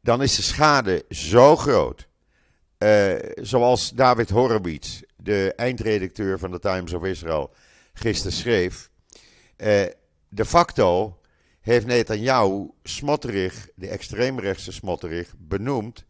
dan 0.00 0.22
is 0.22 0.36
de 0.36 0.42
schade 0.42 1.04
zo 1.08 1.56
groot 1.56 2.08
uh, 2.84 3.12
zoals 3.34 3.90
David 3.90 4.30
Horowitz, 4.30 5.00
de 5.16 5.52
eindredacteur 5.56 6.38
van 6.38 6.50
de 6.50 6.58
Times 6.58 6.92
of 6.92 7.04
Israel, 7.04 7.50
gisteren 7.92 8.32
schreef. 8.36 8.90
Uh, 9.56 9.82
de 10.28 10.44
facto 10.44 11.18
heeft 11.60 11.86
Netanyahu 11.86 12.70
Smotterig, 12.82 13.68
de 13.74 13.88
extreemrechtse 13.88 14.72
Smotterig, 14.72 15.34
benoemd 15.38 16.04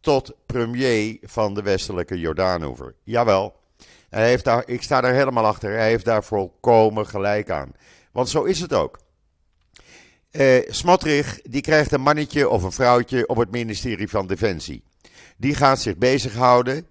tot 0.00 0.34
premier 0.46 1.18
van 1.22 1.54
de 1.54 1.62
westelijke 1.62 2.18
Jordaanoever. 2.18 2.94
Jawel, 3.02 3.60
hij 4.08 4.28
heeft 4.28 4.44
daar, 4.44 4.62
ik 4.66 4.82
sta 4.82 5.00
daar 5.00 5.14
helemaal 5.14 5.46
achter. 5.46 5.70
Hij 5.70 5.88
heeft 5.88 6.04
daar 6.04 6.24
volkomen 6.24 7.06
gelijk 7.06 7.50
aan. 7.50 7.72
Want 8.12 8.28
zo 8.28 8.42
is 8.42 8.60
het 8.60 8.72
ook. 8.72 8.98
Uh, 10.32 10.70
Smotrich 10.70 11.42
die 11.42 11.60
krijgt 11.60 11.92
een 11.92 12.00
mannetje 12.00 12.48
of 12.48 12.62
een 12.62 12.72
vrouwtje 12.72 13.26
op 13.26 13.36
het 13.36 13.50
ministerie 13.50 14.08
van 14.08 14.26
Defensie. 14.26 14.82
Die 15.40 15.54
gaat 15.54 15.80
zich 15.80 15.96
bezighouden 15.96 16.86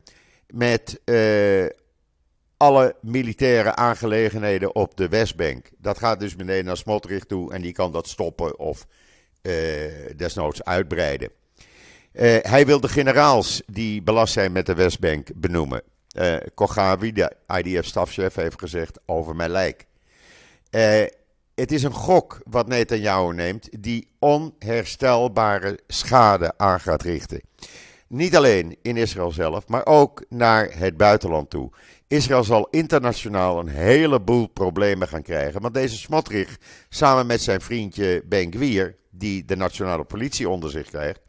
met 0.48 1.00
uh, 1.06 1.66
alle 2.58 2.96
militaire 3.02 3.76
aangelegenheden 3.76 4.76
op 4.76 4.98
de 4.98 5.08
Westbank. 5.08 5.70
Dat 5.78 5.98
gaat 5.98 6.20
dus 6.20 6.36
meteen 6.36 6.66
naar 6.66 6.78
Smotrich 6.78 7.24
toe 7.24 7.54
en 7.54 7.62
die 7.62 7.72
kan 7.72 7.92
dat 7.92 8.08
stoppen 8.08 8.60
of 8.60 8.86
uh, 9.42 9.54
desnoods 10.16 10.64
uitbreiden. 10.64 11.30
Uh, 12.14 12.38
hij 12.42 12.66
wil 12.66 12.80
de 12.80 12.88
generaals 12.88 13.62
die 13.66 14.02
belast 14.02 14.34
zijn 14.34 14.52
met 14.52 14.66
de 14.66 14.74
Westbank 14.74 15.30
benoemen. 15.36 15.82
Uh, 16.18 16.36
Kogawi, 16.54 17.12
de 17.12 17.32
IDF-stafchef, 17.48 18.36
heeft 18.36 18.60
gezegd 18.60 19.00
over 19.06 19.36
mijn 19.36 19.52
lijk. 19.52 19.86
het 21.56 21.72
is 21.72 21.84
een 21.84 21.94
gok 21.94 22.42
wat 22.44 22.68
Netanyahu 22.68 23.34
neemt 23.34 23.84
die 23.84 24.08
onherstelbare 24.20 25.80
schade 25.88 26.54
aan 26.58 26.80
gaat 26.80 27.02
richten. 27.02 27.42
Niet 28.10 28.36
alleen 28.36 28.78
in 28.82 28.98
Israël 28.98 29.32
zelf, 29.32 29.68
maar 29.68 29.86
ook 29.86 30.26
naar 30.30 30.70
het 30.78 30.98
buitenland 30.98 31.50
toe. 31.50 31.72
Israël 32.08 32.44
zal 32.44 32.68
internationaal 32.70 33.60
een 33.60 33.68
heleboel 33.68 34.48
problemen 34.48 35.08
gaan 35.08 35.22
krijgen. 35.22 35.62
Want 35.62 35.74
deze 35.74 35.98
Smotrich, 35.98 36.58
samen 36.90 37.26
met 37.26 37.42
zijn 37.42 37.62
vriendje 37.62 38.24
Ben 38.26 38.52
Gwier, 38.52 38.96
die 39.10 39.46
de 39.46 39.56
nationale 39.56 40.04
politie 40.04 40.50
onder 40.50 40.70
zich 40.70 40.88
krijgt, 40.88 41.20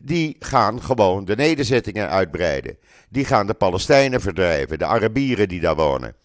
die 0.00 0.36
gaan 0.38 0.82
gewoon 0.82 1.24
de 1.24 1.36
nederzettingen 1.36 2.08
uitbreiden. 2.08 2.78
Die 3.08 3.24
gaan 3.24 3.46
de 3.46 3.54
Palestijnen 3.54 4.20
verdrijven, 4.20 4.78
de 4.78 4.84
Arabieren 4.84 5.48
die 5.48 5.60
daar 5.60 5.76
wonen. 5.76 6.16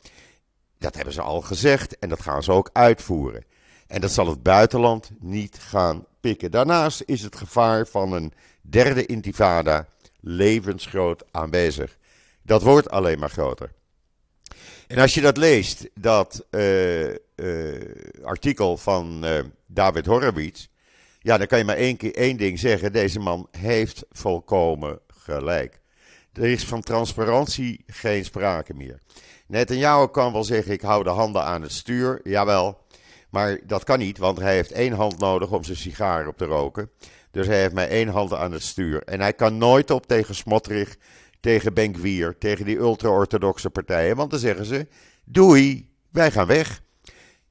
Dat 0.77 0.95
hebben 0.95 1.13
ze 1.13 1.21
al 1.21 1.41
gezegd 1.41 1.99
en 1.99 2.09
dat 2.09 2.21
gaan 2.21 2.43
ze 2.43 2.51
ook 2.51 2.69
uitvoeren. 2.73 3.45
En 3.87 4.01
dat 4.01 4.11
zal 4.11 4.27
het 4.27 4.43
buitenland 4.43 5.11
niet 5.19 5.57
gaan 5.59 6.05
pikken. 6.19 6.51
Daarnaast 6.51 7.03
is 7.05 7.21
het 7.21 7.35
gevaar 7.35 7.87
van 7.87 8.13
een 8.13 8.33
derde 8.69 9.05
intifada 9.05 9.87
levensgroot 10.19 11.23
aanwezig. 11.31 11.97
Dat 12.41 12.61
wordt 12.61 12.89
alleen 12.89 13.19
maar 13.19 13.29
groter. 13.29 13.71
En 14.87 14.97
als 14.97 15.13
je 15.13 15.21
dat 15.21 15.37
leest, 15.37 15.89
dat 15.93 16.45
uh, 16.51 17.09
uh, 17.09 17.15
artikel 18.23 18.77
van 18.77 19.25
uh, 19.25 19.39
David 19.65 20.05
Horowitz, 20.05 20.67
ja, 21.19 21.37
dan 21.37 21.47
kan 21.47 21.57
je 21.57 21.63
maar 21.63 21.75
één, 21.75 21.97
keer, 21.97 22.15
één 22.15 22.37
ding 22.37 22.59
zeggen. 22.59 22.91
Deze 22.91 23.19
man 23.19 23.47
heeft 23.51 24.05
volkomen 24.11 24.99
gelijk. 25.07 25.79
Er 26.33 26.45
is 26.45 26.65
van 26.65 26.81
transparantie 26.81 27.83
geen 27.87 28.25
sprake 28.25 28.73
meer. 28.73 28.99
Netanyahu 29.47 30.07
kan 30.07 30.33
wel 30.33 30.43
zeggen, 30.43 30.73
ik 30.73 30.81
hou 30.81 31.03
de 31.03 31.09
handen 31.09 31.43
aan 31.43 31.61
het 31.61 31.71
stuur, 31.71 32.19
jawel. 32.23 32.87
Maar 33.29 33.59
dat 33.63 33.83
kan 33.83 33.99
niet, 33.99 34.17
want 34.17 34.39
hij 34.39 34.53
heeft 34.53 34.71
één 34.71 34.93
hand 34.93 35.19
nodig 35.19 35.51
om 35.51 35.63
zijn 35.63 35.77
sigaar 35.77 36.27
op 36.27 36.37
te 36.37 36.45
roken. 36.45 36.89
Dus 37.31 37.47
hij 37.47 37.59
heeft 37.59 37.73
maar 37.73 37.87
één 37.87 38.07
hand 38.07 38.33
aan 38.33 38.51
het 38.51 38.63
stuur. 38.63 39.03
En 39.03 39.19
hij 39.19 39.33
kan 39.33 39.57
nooit 39.57 39.91
op 39.91 40.07
tegen 40.07 40.35
Smotrich, 40.35 40.95
tegen 41.39 41.73
Benkwier, 41.73 42.37
tegen 42.37 42.65
die 42.65 42.77
ultra-orthodoxe 42.77 43.69
partijen. 43.69 44.15
Want 44.15 44.31
dan 44.31 44.39
zeggen 44.39 44.65
ze: 44.65 44.87
Doei, 45.23 45.89
wij 46.09 46.31
gaan 46.31 46.47
weg. 46.47 46.81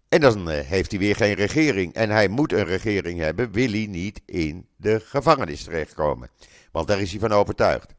En 0.09 0.21
dan 0.21 0.51
eh, 0.51 0.67
heeft 0.67 0.91
hij 0.91 1.01
weer 1.01 1.17
geen 1.17 1.35
regering. 1.35 1.95
En 1.95 2.11
hij 2.11 2.29
moet 2.29 2.53
een 2.53 2.65
regering 2.65 3.19
hebben, 3.19 3.53
wil 3.53 3.71
hij 3.71 3.87
niet 3.87 4.21
in 4.25 4.67
de 4.77 5.01
gevangenis 5.01 5.65
terechtkomen. 5.65 6.31
Want 6.73 6.87
daar 6.87 7.01
is 7.01 7.11
hij 7.11 7.21
van 7.21 7.33
overtuigd. 7.33 7.95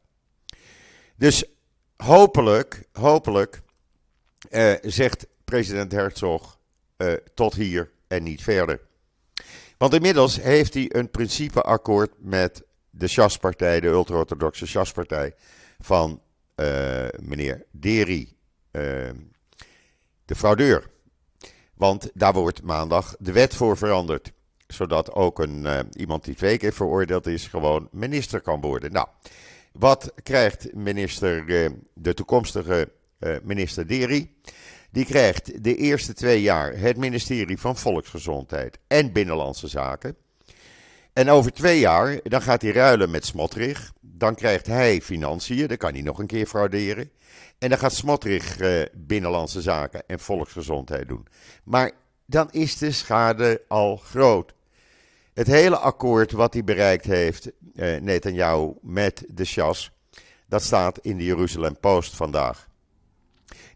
Dus 1.16 1.44
hopelijk, 1.96 2.84
hopelijk 2.92 3.60
uh, 4.50 4.72
zegt 4.82 5.26
president 5.44 5.92
Herzog 5.92 6.58
uh, 6.98 7.12
tot 7.34 7.54
hier 7.54 7.90
en 8.08 8.22
niet 8.22 8.42
verder. 8.42 8.80
Want 9.80 9.94
inmiddels 9.94 10.42
heeft 10.42 10.74
hij 10.74 10.94
een 10.94 11.10
principeakkoord 11.10 12.10
met 12.18 12.62
de 12.90 13.08
Sjaspartij, 13.08 13.80
de 13.80 13.86
ultra-orthodoxe 13.86 14.66
Sjaspartij 14.66 15.34
van 15.78 16.20
uh, 16.56 17.06
meneer 17.20 17.66
Deri, 17.70 18.36
uh, 18.72 18.82
de 20.24 20.34
fraudeur. 20.36 20.90
Want 21.74 22.10
daar 22.14 22.32
wordt 22.32 22.62
maandag 22.62 23.14
de 23.18 23.32
wet 23.32 23.54
voor 23.54 23.76
veranderd. 23.76 24.32
Zodat 24.66 25.12
ook 25.12 25.38
een, 25.38 25.62
uh, 25.62 25.78
iemand 25.92 26.24
die 26.24 26.34
twee 26.34 26.58
keer 26.58 26.72
veroordeeld 26.72 27.26
is, 27.26 27.46
gewoon 27.46 27.88
minister 27.92 28.40
kan 28.40 28.60
worden. 28.60 28.92
Nou, 28.92 29.06
wat 29.72 30.12
krijgt 30.22 30.74
minister, 30.74 31.46
de 31.94 32.14
toekomstige 32.14 32.92
minister 33.42 33.86
Deri? 33.86 34.36
Die 34.90 35.04
krijgt 35.04 35.64
de 35.64 35.76
eerste 35.76 36.12
twee 36.12 36.42
jaar 36.42 36.78
het 36.78 36.96
ministerie 36.96 37.58
van 37.58 37.76
Volksgezondheid 37.76 38.78
en 38.86 39.12
Binnenlandse 39.12 39.68
Zaken. 39.68 40.16
En 41.12 41.28
over 41.28 41.52
twee 41.52 41.78
jaar, 41.78 42.20
dan 42.22 42.42
gaat 42.42 42.62
hij 42.62 42.72
ruilen 42.72 43.10
met 43.10 43.26
Smotrich. 43.26 43.92
Dan 44.00 44.34
krijgt 44.34 44.66
hij 44.66 45.00
financiën, 45.00 45.66
dan 45.66 45.76
kan 45.76 45.92
hij 45.92 46.02
nog 46.02 46.18
een 46.18 46.26
keer 46.26 46.46
frauderen. 46.46 47.10
En 47.58 47.68
dan 47.68 47.78
gaat 47.78 47.94
Smotrich 47.94 48.58
eh, 48.58 48.82
Binnenlandse 48.94 49.62
Zaken 49.62 50.02
en 50.06 50.20
Volksgezondheid 50.20 51.08
doen. 51.08 51.26
Maar 51.64 51.90
dan 52.26 52.48
is 52.50 52.78
de 52.78 52.90
schade 52.90 53.62
al 53.68 53.96
groot. 53.96 54.54
Het 55.34 55.46
hele 55.46 55.76
akkoord 55.76 56.32
wat 56.32 56.52
hij 56.52 56.64
bereikt 56.64 57.04
heeft, 57.04 57.50
eh, 57.74 58.00
Netanyahu, 58.00 58.72
met 58.82 59.24
de 59.28 59.44
Shas, 59.44 59.90
dat 60.48 60.62
staat 60.62 60.98
in 60.98 61.16
de 61.16 61.24
Jeruzalem 61.24 61.78
Post 61.80 62.16
vandaag. 62.16 62.69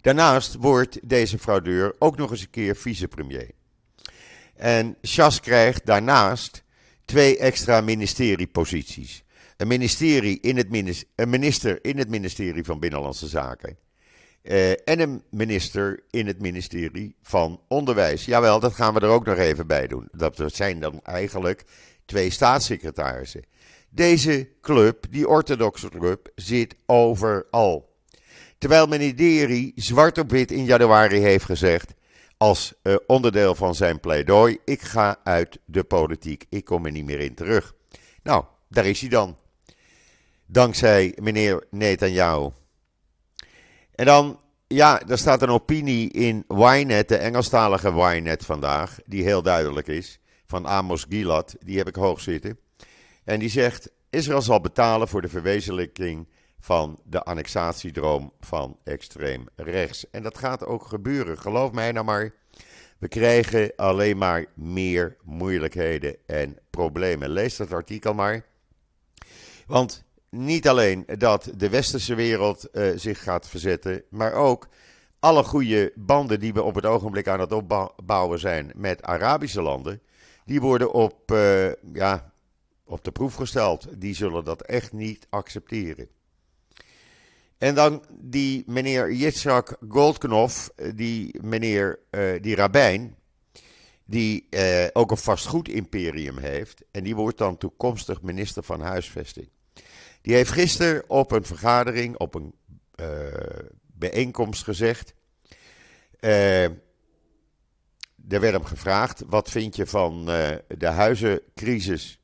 Daarnaast 0.05 0.55
wordt 0.55 0.99
deze 1.03 1.39
fraudeur 1.39 1.95
ook 1.99 2.17
nog 2.17 2.31
eens 2.31 2.41
een 2.41 2.51
keer 2.51 2.77
vicepremier. 2.77 3.51
En 4.55 4.97
Chas 5.03 5.41
krijgt 5.41 5.87
daarnaast 5.87 6.63
twee 7.05 7.39
extra 7.39 7.81
ministerieposities. 7.81 9.25
Een, 9.57 9.67
ministerie 9.69 10.41
in 10.41 10.57
het 10.57 10.71
minister, 10.71 11.09
een 11.15 11.31
minister 11.31 11.85
in 11.85 11.99
het 11.99 12.09
ministerie 12.09 12.65
van 12.65 12.81
Binnenlandse 12.81 13.27
Zaken. 13.27 13.77
Uh, 14.43 14.71
en 14.71 15.01
een 15.01 15.23
minister 15.31 16.03
in 16.11 16.27
het 16.27 16.41
ministerie 16.41 17.17
van 17.23 17.61
Onderwijs. 17.69 18.25
Jawel, 18.25 18.61
dat 18.61 18.75
gaan 18.75 18.95
we 18.95 19.01
er 19.01 19.09
ook 19.09 19.27
nog 19.27 19.37
even 19.37 19.67
bij 19.67 19.87
doen. 19.87 20.09
Dat 20.13 20.43
zijn 20.47 20.81
dan 20.81 21.01
eigenlijk 21.03 21.65
twee 22.05 22.31
staatssecretarissen. 22.31 23.45
Deze 23.91 24.49
club, 24.61 25.07
die 25.11 25.29
orthodoxe 25.29 25.89
club, 25.89 26.29
zit 26.35 26.77
overal. 26.87 27.94
Terwijl 28.59 28.89
Deri 29.15 29.73
zwart 29.75 30.19
op 30.19 30.31
wit 30.31 30.51
in 30.51 30.65
januari 30.65 31.19
heeft 31.19 31.45
gezegd, 31.45 31.95
als 32.37 32.75
uh, 32.83 32.95
onderdeel 33.07 33.55
van 33.55 33.75
zijn 33.75 34.01
pleidooi, 34.01 34.59
ik 34.65 34.81
ga 34.81 35.17
uit 35.25 35.59
de 35.65 35.85
politiek, 35.85 36.47
ik 36.49 36.65
kom 36.65 36.87
er 36.87 36.93
niet 36.93 37.05
meer 37.05 37.21
in 37.21 37.35
terug. 37.35 37.75
Nou, 38.23 38.45
daar 38.69 38.87
is 38.87 39.01
hij 39.01 39.09
dan. 39.09 39.37
Dankzij 40.47 41.17
meneer 41.21 41.67
Netanyahu. 41.71 42.51
En 43.95 44.07
dan, 44.07 44.41
ja, 44.67 45.03
er 45.09 45.19
staat 45.19 45.43
een 45.43 45.49
opinie 45.49 46.11
in 46.11 46.45
Ynet, 46.49 47.09
de 47.09 47.17
Engelstalige 47.17 47.91
Ynet 47.91 48.45
vandaag, 48.45 48.99
die 49.07 49.23
heel 49.23 49.43
duidelijk 49.43 49.87
is, 49.87 50.19
van 50.47 50.67
Amos 50.67 51.07
Gilad, 51.09 51.57
die 51.61 51.79
heb 51.79 51.89
ik 51.89 51.95
hoog 51.95 52.21
zitten. 52.21 52.59
En 53.25 53.39
die 53.39 53.49
zegt, 53.49 53.91
Israël 54.11 54.43
zal 54.43 54.61
betalen 54.61 55.09
voor 55.09 55.23
de 55.23 55.29
verwezenlijking 55.29 56.29
van 56.65 57.01
de 57.05 57.23
annexatiedroom 57.23 58.33
van 58.41 58.79
extreem 58.85 59.47
rechts. 59.57 60.11
En 60.11 60.23
dat 60.23 60.39
gaat 60.39 60.67
ook 60.67 60.87
gebeuren, 60.87 61.39
geloof 61.39 61.73
mij 61.73 61.93
nou 61.93 62.05
maar. 62.05 62.35
We 62.99 63.09
krijgen 63.09 63.73
alleen 63.77 64.19
maar 64.19 64.47
meer 64.55 65.17
moeilijkheden 65.23 66.17
en 66.27 66.59
problemen. 66.71 67.31
Lees 67.31 67.57
dat 67.57 67.73
artikel 67.73 68.15
maar. 68.15 68.45
Want 69.67 70.05
niet 70.31 70.69
alleen 70.69 71.05
dat 71.19 71.51
de 71.57 71.69
westerse 71.69 72.15
wereld 72.15 72.69
uh, 72.73 72.93
zich 72.97 73.23
gaat 73.23 73.49
verzetten, 73.49 74.03
maar 74.11 74.33
ook 74.33 74.69
alle 75.21 75.43
goede 75.43 75.93
banden 75.95 76.41
die 76.41 76.53
we 76.53 76.63
op 76.63 76.75
het 76.75 76.87
ogenblik 76.87 77.29
aan 77.29 77.41
het 77.41 77.53
opbouwen 77.53 78.39
zijn 78.39 78.73
met 78.75 79.03
Arabische 79.03 79.63
landen, 79.63 80.01
die 80.45 80.61
worden 80.61 80.93
op, 80.93 81.31
uh, 81.33 81.73
ja, 81.93 82.33
op 82.85 83.05
de 83.05 83.13
proef 83.13 83.35
gesteld. 83.35 83.87
Die 84.01 84.15
zullen 84.15 84.45
dat 84.45 84.63
echt 84.63 84.93
niet 84.93 85.27
accepteren. 85.31 86.09
En 87.65 87.75
dan 87.75 88.05
die 88.11 88.63
meneer 88.67 89.13
Yitzhak 89.13 89.77
Goldknopf, 89.89 90.71
eh, 90.77 90.91
die 90.95 91.43
meneer, 91.43 91.99
uh, 92.11 92.43
die 92.43 92.55
rabbijn, 92.55 93.17
die 94.05 94.47
uh, 94.51 94.87
ook 94.93 95.11
een 95.11 95.17
vastgoedimperium 95.17 96.39
heeft. 96.39 96.85
En 96.91 97.05
die 97.05 97.15
wordt 97.15 97.39
dan 97.39 97.59
toekomstig 97.59 98.23
minister 98.23 98.63
van 98.63 98.81
Huisvesting. 98.81 99.49
Die 100.21 100.35
heeft 100.35 100.51
gisteren 100.51 101.11
op 101.11 101.31
een 101.31 101.45
vergadering, 101.45 102.19
op 102.19 102.35
een 102.35 102.55
bijeenkomst 103.87 104.65
gezegd. 104.65 105.15
er 106.21 106.81
werd 108.29 108.53
hem 108.53 108.65
gevraagd: 108.65 109.23
wat 109.27 109.51
vind 109.51 109.77
je 109.77 109.87
van 109.87 110.25
de 110.25 110.87
huizencrisis? 110.87 112.19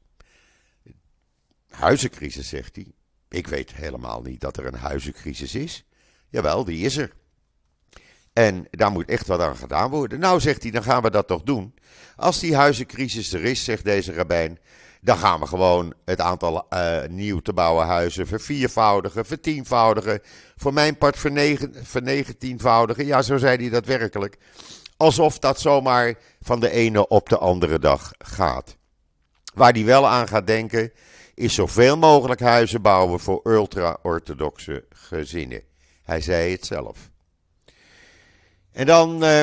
Huizencrisis, 1.69 2.49
zegt 2.49 2.77
hij. 2.77 2.93
Ik 3.31 3.47
weet 3.47 3.75
helemaal 3.75 4.23
niet 4.23 4.41
dat 4.41 4.57
er 4.57 4.67
een 4.67 4.75
huizencrisis 4.75 5.55
is. 5.55 5.85
Jawel, 6.29 6.65
die 6.65 6.85
is 6.85 6.97
er. 6.97 7.13
En 8.33 8.67
daar 8.71 8.91
moet 8.91 9.09
echt 9.09 9.27
wat 9.27 9.41
aan 9.41 9.57
gedaan 9.57 9.91
worden. 9.91 10.21
Nou, 10.21 10.41
zegt 10.41 10.63
hij, 10.63 10.71
dan 10.71 10.83
gaan 10.83 11.03
we 11.03 11.11
dat 11.11 11.27
toch 11.27 11.43
doen. 11.43 11.75
Als 12.17 12.39
die 12.39 12.57
huizencrisis 12.57 13.33
er 13.33 13.45
is, 13.45 13.65
zegt 13.65 13.85
deze 13.85 14.13
rabbijn, 14.13 14.59
dan 15.01 15.17
gaan 15.17 15.41
we 15.41 15.47
gewoon 15.47 15.95
het 16.05 16.21
aantal 16.21 16.67
uh, 16.71 17.03
nieuw 17.09 17.41
te 17.41 17.53
bouwen 17.53 17.87
huizen 17.87 18.27
verviervoudigen, 18.27 19.27
vertienvoudigen. 19.27 20.21
Voor 20.57 20.73
mijn 20.73 20.99
part 20.99 21.19
vernegentienvoudigen. 21.83 23.07
Ja, 23.07 23.23
zo 23.23 23.37
zei 23.37 23.57
hij 23.57 23.69
dat 23.69 23.87
werkelijk. 23.87 24.37
Alsof 24.97 25.39
dat 25.39 25.61
zomaar 25.61 26.15
van 26.41 26.61
de 26.61 26.71
ene 26.71 27.09
op 27.09 27.29
de 27.29 27.39
andere 27.39 27.79
dag 27.79 28.13
gaat. 28.19 28.77
Waar 29.55 29.73
hij 29.73 29.85
wel 29.85 30.09
aan 30.09 30.29
gaat 30.29 30.47
denken, 30.47 30.93
is 31.41 31.55
zoveel 31.55 31.97
mogelijk 31.97 32.41
huizen 32.41 32.83
bouwen 32.83 33.21
voor 33.21 33.41
ultra-orthodoxe 33.45 34.85
gezinnen. 34.89 35.63
Hij 36.03 36.21
zei 36.21 36.53
het 36.53 36.67
zelf. 36.67 37.11
En 38.73 38.87
dan, 38.87 39.25
uh, 39.25 39.41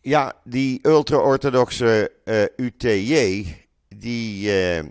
ja, 0.00 0.32
die 0.44 0.78
ultra-orthodoxe 0.82 2.12
eh, 2.24 2.42
UTJ, 2.56 3.46
die 3.88 4.46
uh, 4.46 4.82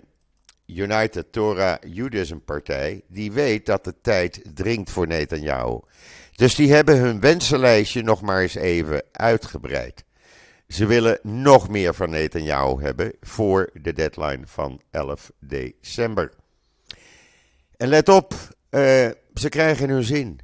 United 0.66 1.32
Torah 1.32 1.76
Judaism 1.86 2.38
Partij, 2.38 3.02
die 3.08 3.32
weet 3.32 3.66
dat 3.66 3.84
de 3.84 3.94
tijd 4.02 4.40
dringt 4.54 4.90
voor 4.90 5.06
Netanyahu. 5.06 5.80
Dus 6.34 6.54
die 6.54 6.72
hebben 6.72 6.98
hun 6.98 7.20
wensenlijstje 7.20 8.02
nog 8.02 8.20
maar 8.20 8.40
eens 8.40 8.54
even 8.54 9.02
uitgebreid. 9.12 10.04
Ze 10.70 10.86
willen 10.86 11.18
nog 11.22 11.68
meer 11.68 11.94
van 11.94 12.10
Netanyahu 12.10 12.82
hebben 12.82 13.12
voor 13.20 13.70
de 13.82 13.92
deadline 13.92 14.40
van 14.44 14.80
11 14.90 15.32
december. 15.38 16.32
En 17.76 17.88
let 17.88 18.08
op, 18.08 18.32
uh, 18.34 18.80
ze 19.34 19.48
krijgen 19.48 19.88
hun 19.88 20.02
zin. 20.02 20.40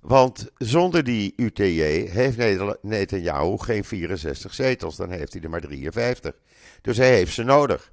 Want 0.00 0.50
zonder 0.54 1.04
die 1.04 1.32
UTJ 1.36 1.82
heeft 2.08 2.36
Netanyahu 2.82 3.58
geen 3.58 3.84
64 3.84 4.54
zetels, 4.54 4.96
dan 4.96 5.10
heeft 5.10 5.32
hij 5.32 5.42
er 5.42 5.50
maar 5.50 5.60
53. 5.60 6.34
Dus 6.80 6.96
hij 6.96 7.14
heeft 7.14 7.34
ze 7.34 7.42
nodig. 7.42 7.92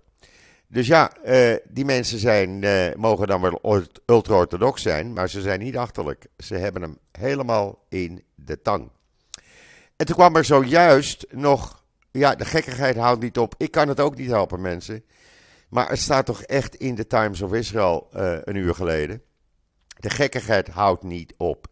Dus 0.67 0.87
ja, 0.87 1.11
uh, 1.25 1.55
die 1.69 1.85
mensen 1.85 2.19
zijn, 2.19 2.61
uh, 2.61 2.93
mogen 2.95 3.27
dan 3.27 3.41
wel 3.41 3.85
ultra-orthodox 4.05 4.81
zijn, 4.81 5.13
maar 5.13 5.29
ze 5.29 5.41
zijn 5.41 5.59
niet 5.59 5.77
achterlijk. 5.77 6.25
Ze 6.37 6.55
hebben 6.55 6.81
hem 6.81 6.97
helemaal 7.11 7.85
in 7.89 8.23
de 8.35 8.61
tang. 8.61 8.89
En 10.03 10.09
toen 10.09 10.17
kwam 10.17 10.35
er 10.35 10.45
zojuist 10.45 11.25
nog. 11.31 11.83
Ja, 12.11 12.35
de 12.35 12.45
gekkigheid 12.45 12.95
houdt 12.95 13.21
niet 13.21 13.37
op. 13.37 13.55
Ik 13.57 13.71
kan 13.71 13.87
het 13.87 13.99
ook 13.99 14.15
niet 14.15 14.29
helpen, 14.29 14.61
mensen. 14.61 15.03
Maar 15.69 15.89
het 15.89 15.99
staat 15.99 16.25
toch 16.25 16.41
echt 16.41 16.75
in 16.75 16.95
de 16.95 17.07
Times 17.07 17.41
of 17.41 17.53
Israel 17.53 18.09
uh, 18.15 18.37
een 18.43 18.55
uur 18.55 18.75
geleden. 18.75 19.21
De 19.99 20.09
gekkigheid 20.09 20.67
houdt 20.67 21.03
niet 21.03 21.33
op. 21.37 21.67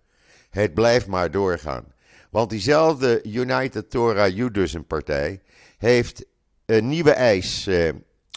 Het 0.49 0.73
blijft 0.73 1.07
maar 1.07 1.31
doorgaan. 1.31 1.93
Want 2.29 2.49
diezelfde 2.49 3.23
United 3.23 3.89
Torah 3.89 4.35
Judaism 4.35 4.81
partij 4.81 5.41
heeft 5.77 6.25
een 6.65 6.87
nieuwe 6.87 7.11
eis 7.11 7.67
uh, 7.67 7.89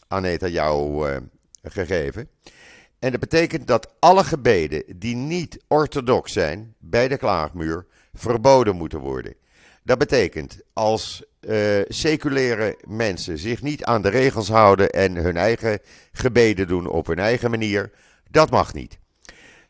aan 0.08 0.36
jou 0.38 1.08
uh, 1.10 1.16
gegeven. 1.62 2.28
En 2.98 3.10
dat 3.10 3.20
betekent 3.20 3.66
dat 3.66 3.94
alle 3.98 4.24
gebeden 4.24 4.84
die 4.96 5.16
niet 5.16 5.64
orthodox 5.68 6.32
zijn 6.32 6.74
bij 6.78 7.08
de 7.08 7.16
klaagmuur 7.16 7.86
verboden 8.12 8.76
moeten 8.76 9.00
worden. 9.00 9.42
Dat 9.84 9.98
betekent 9.98 10.58
als 10.72 11.24
uh, 11.40 11.82
seculiere 11.88 12.76
mensen 12.86 13.38
zich 13.38 13.62
niet 13.62 13.84
aan 13.84 14.02
de 14.02 14.08
regels 14.08 14.48
houden 14.48 14.90
en 14.90 15.14
hun 15.14 15.36
eigen 15.36 15.78
gebeden 16.12 16.68
doen 16.68 16.86
op 16.86 17.06
hun 17.06 17.18
eigen 17.18 17.50
manier, 17.50 17.90
dat 18.30 18.50
mag 18.50 18.74
niet. 18.74 18.98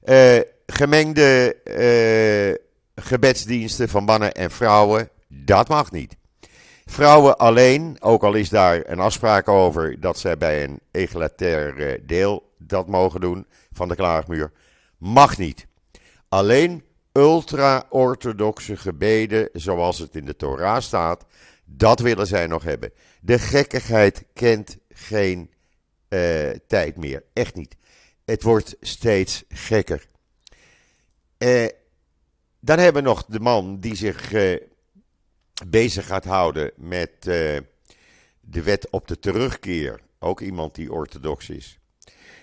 Uh, 0.05 0.39
gemengde 0.67 1.57
uh, 1.65 3.05
gebedsdiensten 3.05 3.89
van 3.89 4.05
mannen 4.05 4.35
en 4.35 4.51
vrouwen, 4.51 5.09
dat 5.29 5.69
mag 5.69 5.93
niet. 5.93 6.17
Vrouwen 6.85 7.39
alleen, 7.39 7.97
ook 8.01 8.23
al 8.23 8.35
is 8.35 8.49
daar 8.49 8.83
een 8.87 9.01
afspraak 9.01 9.49
over 9.49 10.01
dat 10.01 10.19
zij 10.19 10.39
bij 10.39 10.65
een 10.65 10.81
egalitair 10.91 12.01
deel 12.07 12.53
dat 12.59 12.89
mogen 12.89 13.21
doen 13.21 13.47
van 13.73 13.89
de 13.89 13.97
klaagmuur, 13.97 14.53
mag 14.99 15.39
niet. 15.39 15.67
Alleen 16.29 16.85
ultra-orthodoxe 17.19 18.77
gebeden, 18.77 19.49
zoals 19.53 19.99
het 19.99 20.17
in 20.17 20.25
de 20.25 20.37
Torah 20.37 20.81
staat, 20.81 21.25
dat 21.65 22.01
willen 22.01 22.27
zij 22.27 22.47
nog 22.47 22.63
hebben. 22.63 22.93
De 23.21 23.39
gekkigheid 23.39 24.25
kent 24.33 24.77
geen 24.89 25.51
uh, 26.09 26.51
tijd 26.67 26.97
meer. 26.97 27.25
Echt 27.33 27.55
niet. 27.55 27.77
Het 28.25 28.43
wordt 28.43 28.77
steeds 28.81 29.45
gekker. 29.49 30.07
Uh, 31.39 31.67
dan 32.61 32.79
hebben 32.79 33.03
we 33.03 33.09
nog 33.09 33.25
de 33.25 33.41
man 33.41 33.81
die 33.81 33.95
zich 33.95 34.33
uh, 34.33 34.57
bezig 35.67 36.07
gaat 36.07 36.25
houden 36.25 36.71
met 36.77 37.23
de 38.41 38.63
wet 38.63 38.91
op 38.91 39.09
de 39.09 39.19
terugkeer. 39.19 40.01
Ook 40.19 40.41
iemand 40.41 40.75
die 40.75 40.93
orthodox 40.93 41.49
is. 41.51 41.79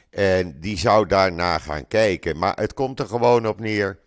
En 0.09 0.59
die 0.59 0.77
zou 0.77 1.07
daarna 1.07 1.57
gaan 1.57 1.87
kijken. 1.87 2.37
Maar 2.37 2.55
het 2.55 2.73
komt 2.73 2.99
er 2.99 3.05
gewoon 3.07 3.47
op 3.47 3.59
neer 3.59 3.99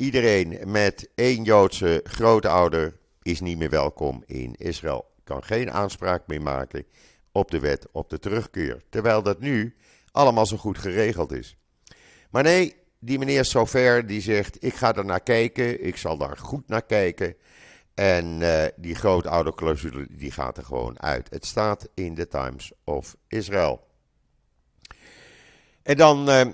Iedereen 0.00 0.58
met 0.66 1.08
één 1.14 1.42
Joodse 1.42 2.00
grootouder 2.04 2.96
is 3.22 3.40
niet 3.40 3.58
meer 3.58 3.70
welkom 3.70 4.22
in 4.26 4.54
Israël. 4.54 5.10
Kan 5.24 5.44
geen 5.44 5.70
aanspraak 5.70 6.26
meer 6.26 6.42
maken 6.42 6.84
op 7.32 7.50
de 7.50 7.58
wet 7.58 7.86
op 7.92 8.10
de 8.10 8.18
terugkeer. 8.18 8.82
Terwijl 8.88 9.22
dat 9.22 9.40
nu 9.40 9.76
allemaal 10.12 10.46
zo 10.46 10.56
goed 10.56 10.78
geregeld 10.78 11.32
is. 11.32 11.56
Maar 12.30 12.42
nee, 12.42 12.76
die 12.98 13.18
meneer 13.18 13.44
Sofer 13.44 14.06
die 14.06 14.20
zegt: 14.20 14.64
Ik 14.64 14.74
ga 14.74 14.94
er 14.94 15.04
naar 15.04 15.22
kijken, 15.22 15.84
ik 15.86 15.96
zal 15.96 16.16
daar 16.16 16.36
goed 16.36 16.68
naar 16.68 16.84
kijken. 16.84 17.34
En 17.94 18.40
uh, 18.40 18.64
die 18.76 18.94
grootouderclausule 18.94 20.06
die 20.10 20.30
gaat 20.30 20.56
er 20.56 20.64
gewoon 20.64 21.00
uit. 21.02 21.30
Het 21.30 21.46
staat 21.46 21.88
in 21.94 22.14
de 22.14 22.28
Times 22.28 22.72
of 22.84 23.16
Israel. 23.28 23.86
En 25.82 25.96
dan, 25.96 26.28
uh, 26.28 26.46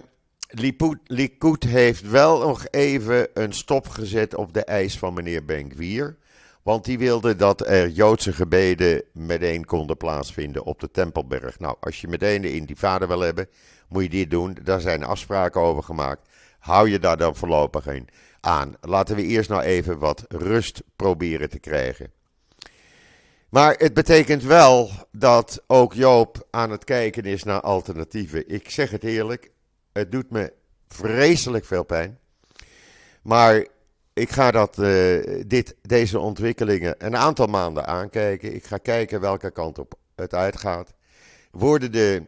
Likud 1.06 1.62
heeft 1.62 2.11
wel 2.11 2.38
nog 2.38 2.66
even 2.70 3.28
een 3.35 3.52
stop 3.52 3.88
gezet 3.88 4.35
op 4.35 4.52
de 4.52 4.64
eis 4.64 4.98
van 4.98 5.14
meneer 5.14 5.44
Ben-Gvir. 5.44 6.16
Want 6.62 6.85
die 6.85 6.98
wilde 6.98 7.37
dat 7.37 7.66
er 7.66 7.88
Joodse 7.88 8.32
gebeden 8.32 9.02
meteen 9.12 9.64
konden 9.64 9.96
plaatsvinden 9.96 10.64
op 10.64 10.80
de 10.80 10.90
Tempelberg. 10.90 11.59
Nou, 11.59 11.76
als 11.80 12.00
je 12.00 12.09
meteen 12.09 12.42
de 12.42 12.54
intifada 12.54 13.06
wil 13.06 13.20
hebben, 13.20 13.48
moet 13.88 14.02
je 14.02 14.09
dit 14.09 14.30
doen. 14.30 14.56
Daar 14.62 14.80
zijn 14.80 15.04
afspraken 15.04 15.61
over 15.61 15.82
gemaakt. 15.82 16.28
Hou 16.59 16.90
je 16.90 16.98
daar 16.98 17.16
dan 17.16 17.37
voorlopig 17.37 17.87
in 17.87 18.09
aan. 18.40 18.74
Laten 18.80 19.16
we 19.16 19.22
eerst 19.22 19.48
nou 19.48 19.62
even 19.62 19.98
wat 19.98 20.24
rust 20.28 20.82
proberen 20.96 21.50
te 21.50 21.59
krijgen. 21.59 22.11
Maar 23.48 23.74
het 23.78 23.94
betekent 23.94 24.42
wel 24.42 24.90
dat 25.12 25.62
ook 25.66 25.94
Joop 25.94 26.46
aan 26.50 26.70
het 26.70 26.85
kijken 26.85 27.22
is 27.22 27.42
naar 27.42 27.61
alternatieven. 27.61 28.48
Ik 28.48 28.70
zeg 28.70 28.90
het 28.90 29.04
eerlijk, 29.04 29.50
het 29.96 30.12
doet 30.12 30.30
me 30.30 30.52
vreselijk 30.88 31.64
veel 31.64 31.85
pijn. 31.85 32.18
Maar 33.22 33.66
ik 34.12 34.30
ga 34.30 34.50
dat, 34.50 34.78
uh, 34.78 35.42
dit, 35.46 35.76
deze 35.82 36.18
ontwikkelingen 36.18 36.94
een 36.98 37.16
aantal 37.16 37.46
maanden 37.46 37.87
aankijken. 37.87 38.54
Ik 38.54 38.64
ga 38.64 38.76
kijken 38.76 39.20
welke 39.20 39.50
kant 39.50 39.78
op 39.78 39.94
het 40.14 40.35
uitgaat. 40.35 40.94
Worden 41.50 41.92
de 41.92 42.22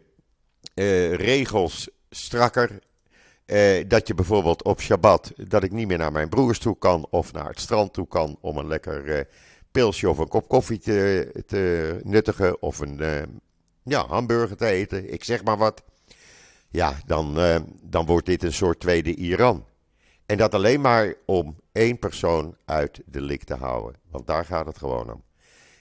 uh, 0.75 1.15
regels 1.15 1.89
strakker? 2.11 2.79
Uh, 3.47 3.85
dat 3.89 4.07
je 4.07 4.15
bijvoorbeeld 4.15 4.63
op 4.65 4.81
Shabbat, 4.81 5.33
dat 5.37 5.63
ik 5.63 5.73
niet 5.73 5.87
meer 5.87 5.99
naar 5.99 6.13
mijn 6.13 6.29
broers 6.29 6.59
toe 6.59 6.79
kan 6.79 7.07
of 7.11 7.33
naar 7.33 7.49
het 7.49 7.61
strand 7.61 7.93
toe 7.93 8.09
kan 8.09 8.39
om 8.41 8.57
een 8.57 8.69
lekker 8.69 9.29
pilsje 9.73 10.09
of 10.09 10.19
een 10.19 10.29
kop 10.29 10.49
koffie 10.49 10.79
te, 10.79 11.31
te 11.47 12.01
nuttigen 12.03 12.63
of 12.63 12.79
een 12.79 13.01
ja, 13.83 14.07
hamburger 14.07 14.57
te 14.57 14.67
eten, 14.67 15.13
ik 15.13 15.25
zeg 15.25 15.45
maar 15.45 15.57
wat. 15.57 15.83
Ja, 16.69 17.01
dan, 17.07 17.35
dan 17.83 18.07
wordt 18.07 18.27
dit 18.27 18.43
een 18.43 18.53
soort 18.53 18.81
tweede 18.81 19.15
Iran. 19.15 19.65
En 20.27 20.37
dat 20.37 20.55
alleen 20.55 20.81
maar 20.81 21.15
om 21.27 21.61
één 21.73 21.99
persoon 21.99 22.57
uit 22.65 23.01
de 23.07 23.21
lik 23.21 23.45
te 23.45 23.55
houden. 23.55 24.01
Want 24.11 24.27
daar 24.27 24.45
gaat 24.45 24.67
het 24.67 24.79
gewoon 24.79 25.13
om. 25.13 25.23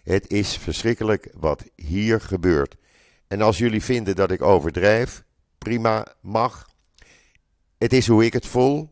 Het 0.04 0.30
is 0.30 0.58
verschrikkelijk 0.58 1.32
wat 1.38 1.64
hier 1.76 2.22
gebeurt. 2.22 2.76
En 3.28 3.42
als 3.42 3.58
jullie 3.58 3.84
vinden 3.84 4.16
dat 4.16 4.32
ik 4.32 4.42
overdrijf, 4.42 5.24
prima, 5.58 6.08
mag. 6.22 6.70
Het 7.78 7.94
is 7.94 8.08
hoe 8.08 8.26
ik 8.26 8.34
het 8.34 8.46
voel. 8.46 8.90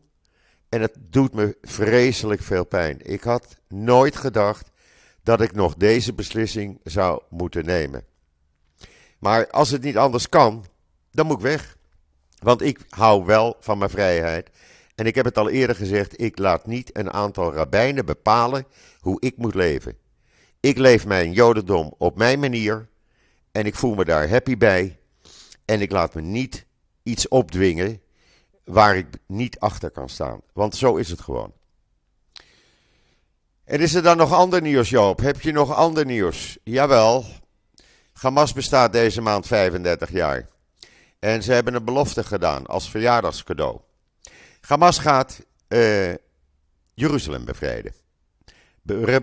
En 0.68 0.80
het 0.80 0.96
doet 1.00 1.34
me 1.34 1.56
vreselijk 1.62 2.42
veel 2.42 2.64
pijn. 2.64 2.98
Ik 3.02 3.22
had 3.22 3.56
nooit 3.68 4.16
gedacht 4.16 4.70
dat 5.22 5.40
ik 5.40 5.52
nog 5.52 5.74
deze 5.74 6.12
beslissing 6.12 6.80
zou 6.84 7.22
moeten 7.30 7.64
nemen. 7.64 8.04
Maar 9.18 9.50
als 9.50 9.70
het 9.70 9.82
niet 9.82 9.96
anders 9.96 10.28
kan, 10.28 10.64
dan 11.10 11.26
moet 11.26 11.36
ik 11.36 11.42
weg. 11.42 11.76
Want 12.38 12.62
ik 12.62 12.80
hou 12.88 13.24
wel 13.24 13.56
van 13.60 13.78
mijn 13.78 13.90
vrijheid. 13.90 14.50
En 14.94 15.06
ik 15.06 15.14
heb 15.14 15.24
het 15.24 15.38
al 15.38 15.50
eerder 15.50 15.76
gezegd, 15.76 16.20
ik 16.20 16.38
laat 16.38 16.66
niet 16.66 16.96
een 16.96 17.12
aantal 17.12 17.52
rabbijnen 17.52 18.06
bepalen 18.06 18.66
hoe 19.00 19.20
ik 19.20 19.36
moet 19.36 19.54
leven. 19.54 19.96
Ik 20.60 20.78
leef 20.78 21.06
mijn 21.06 21.32
jodendom 21.32 21.94
op 21.98 22.16
mijn 22.16 22.38
manier 22.40 22.88
en 23.52 23.66
ik 23.66 23.74
voel 23.74 23.94
me 23.94 24.04
daar 24.04 24.28
happy 24.28 24.56
bij. 24.56 24.98
En 25.64 25.80
ik 25.80 25.90
laat 25.90 26.14
me 26.14 26.20
niet 26.20 26.66
iets 27.02 27.28
opdwingen 27.28 28.00
waar 28.64 28.96
ik 28.96 29.06
niet 29.26 29.58
achter 29.58 29.90
kan 29.90 30.08
staan. 30.08 30.40
Want 30.52 30.76
zo 30.76 30.96
is 30.96 31.08
het 31.08 31.20
gewoon. 31.20 31.52
En 33.64 33.80
is 33.80 33.94
er 33.94 34.02
dan 34.02 34.16
nog 34.16 34.32
ander 34.32 34.60
nieuws, 34.60 34.90
Joop? 34.90 35.20
Heb 35.20 35.40
je 35.40 35.52
nog 35.52 35.74
ander 35.74 36.04
nieuws? 36.04 36.58
Jawel. 36.64 37.24
Hamas 38.12 38.52
bestaat 38.52 38.92
deze 38.92 39.20
maand 39.20 39.46
35 39.46 40.10
jaar. 40.10 40.48
En 41.18 41.42
ze 41.42 41.52
hebben 41.52 41.74
een 41.74 41.84
belofte 41.84 42.24
gedaan 42.24 42.66
als 42.66 42.90
verjaardagscadeau. 42.90 43.80
Hamas 44.60 44.98
gaat 44.98 45.44
uh, 45.68 46.14
Jeruzalem 46.94 47.44
bevrijden. 47.44 47.92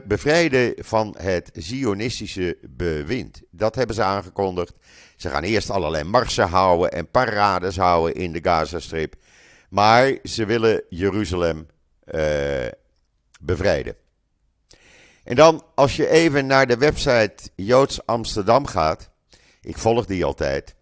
bevrijden 0.05 0.73
van 0.77 1.15
het 1.17 1.49
Zionistische 1.53 2.57
bewind. 2.61 3.41
Dat 3.51 3.75
hebben 3.75 3.95
ze 3.95 4.03
aangekondigd. 4.03 4.73
Ze 5.15 5.29
gaan 5.29 5.43
eerst 5.43 5.69
allerlei 5.69 6.03
marsen 6.03 6.47
houden 6.47 6.91
en 6.91 7.11
parades 7.11 7.77
houden 7.77 8.15
in 8.15 8.31
de 8.31 8.39
Gazastrip. 8.43 9.15
Maar 9.69 10.17
ze 10.23 10.45
willen 10.45 10.83
Jeruzalem 10.89 11.67
uh, 12.13 12.67
bevrijden. 13.41 13.95
En 15.23 15.35
dan, 15.35 15.63
als 15.75 15.95
je 15.95 16.09
even 16.09 16.45
naar 16.45 16.67
de 16.67 16.77
website 16.77 17.49
Joods 17.55 18.05
Amsterdam 18.05 18.65
gaat. 18.65 19.09
Ik 19.61 19.77
volg 19.77 20.05
die 20.05 20.25
altijd. 20.25 20.75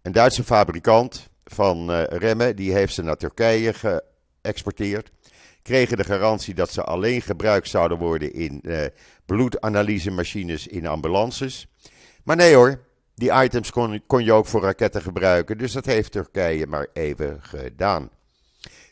Een 0.02 0.12
Duitse 0.12 0.44
fabrikant 0.44 1.30
van 1.44 1.92
uh, 1.92 2.04
remmen, 2.04 2.56
die 2.56 2.74
heeft 2.74 2.94
ze 2.94 3.04
naar 3.04 3.18
Turkije 3.18 3.74
geëxporteerd, 3.74 5.12
kregen 5.62 5.98
de 5.98 6.04
garantie 6.04 6.54
dat 6.54 6.72
ze 6.72 6.84
alleen 6.84 7.22
gebruikt 7.22 7.70
zouden 7.70 7.98
worden 7.98 8.34
in 8.34 8.62
uh, 8.62 8.86
bloedanalysemachines 9.26 10.68
in 10.68 10.88
ambulances. 10.88 11.68
Maar 12.24 12.36
nee 12.36 12.56
hoor, 12.56 12.80
die 13.16 13.32
items 13.32 13.72
kon, 13.72 14.02
kon 14.08 14.24
je 14.24 14.34
ook 14.34 14.46
voor 14.46 14.62
raketten 14.62 15.02
gebruiken, 15.02 15.58
dus 15.58 15.72
dat 15.72 15.86
heeft 15.86 16.12
Turkije 16.12 16.68
maar 16.68 16.88
even 16.94 17.40
gedaan. 17.42 18.10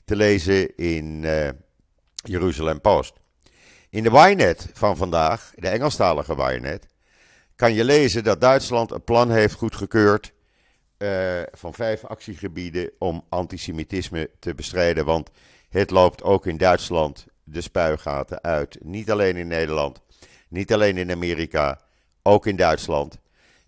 Te 0.07 0.15
lezen 0.15 0.75
in... 0.75 1.23
Uh, 1.23 1.49
Jeruzalem 2.27 2.81
Post. 2.81 3.13
In 3.89 4.03
de 4.03 4.09
Ynet 4.09 4.69
van 4.73 4.97
vandaag, 4.97 5.51
de 5.55 5.67
Engelstalige 5.67 6.33
Ynet, 6.33 6.87
kan 7.55 7.73
je 7.73 7.83
lezen 7.83 8.23
dat 8.23 8.41
Duitsland 8.41 8.91
een 8.91 9.03
plan 9.03 9.31
heeft 9.31 9.53
goedgekeurd 9.53 10.33
uh, 10.97 11.41
van 11.51 11.73
vijf 11.73 12.05
actiegebieden 12.05 12.91
om 12.99 13.25
antisemitisme 13.29 14.29
te 14.39 14.55
bestrijden. 14.55 15.05
Want 15.05 15.29
het 15.69 15.89
loopt 15.89 16.23
ook 16.23 16.45
in 16.45 16.57
Duitsland 16.57 17.25
de 17.43 17.61
spuigaten 17.61 18.43
uit. 18.43 18.77
Niet 18.81 19.11
alleen 19.11 19.35
in 19.35 19.47
Nederland, 19.47 20.01
niet 20.49 20.73
alleen 20.73 20.97
in 20.97 21.11
Amerika, 21.11 21.81
ook 22.23 22.45
in 22.45 22.55
Duitsland. 22.55 23.17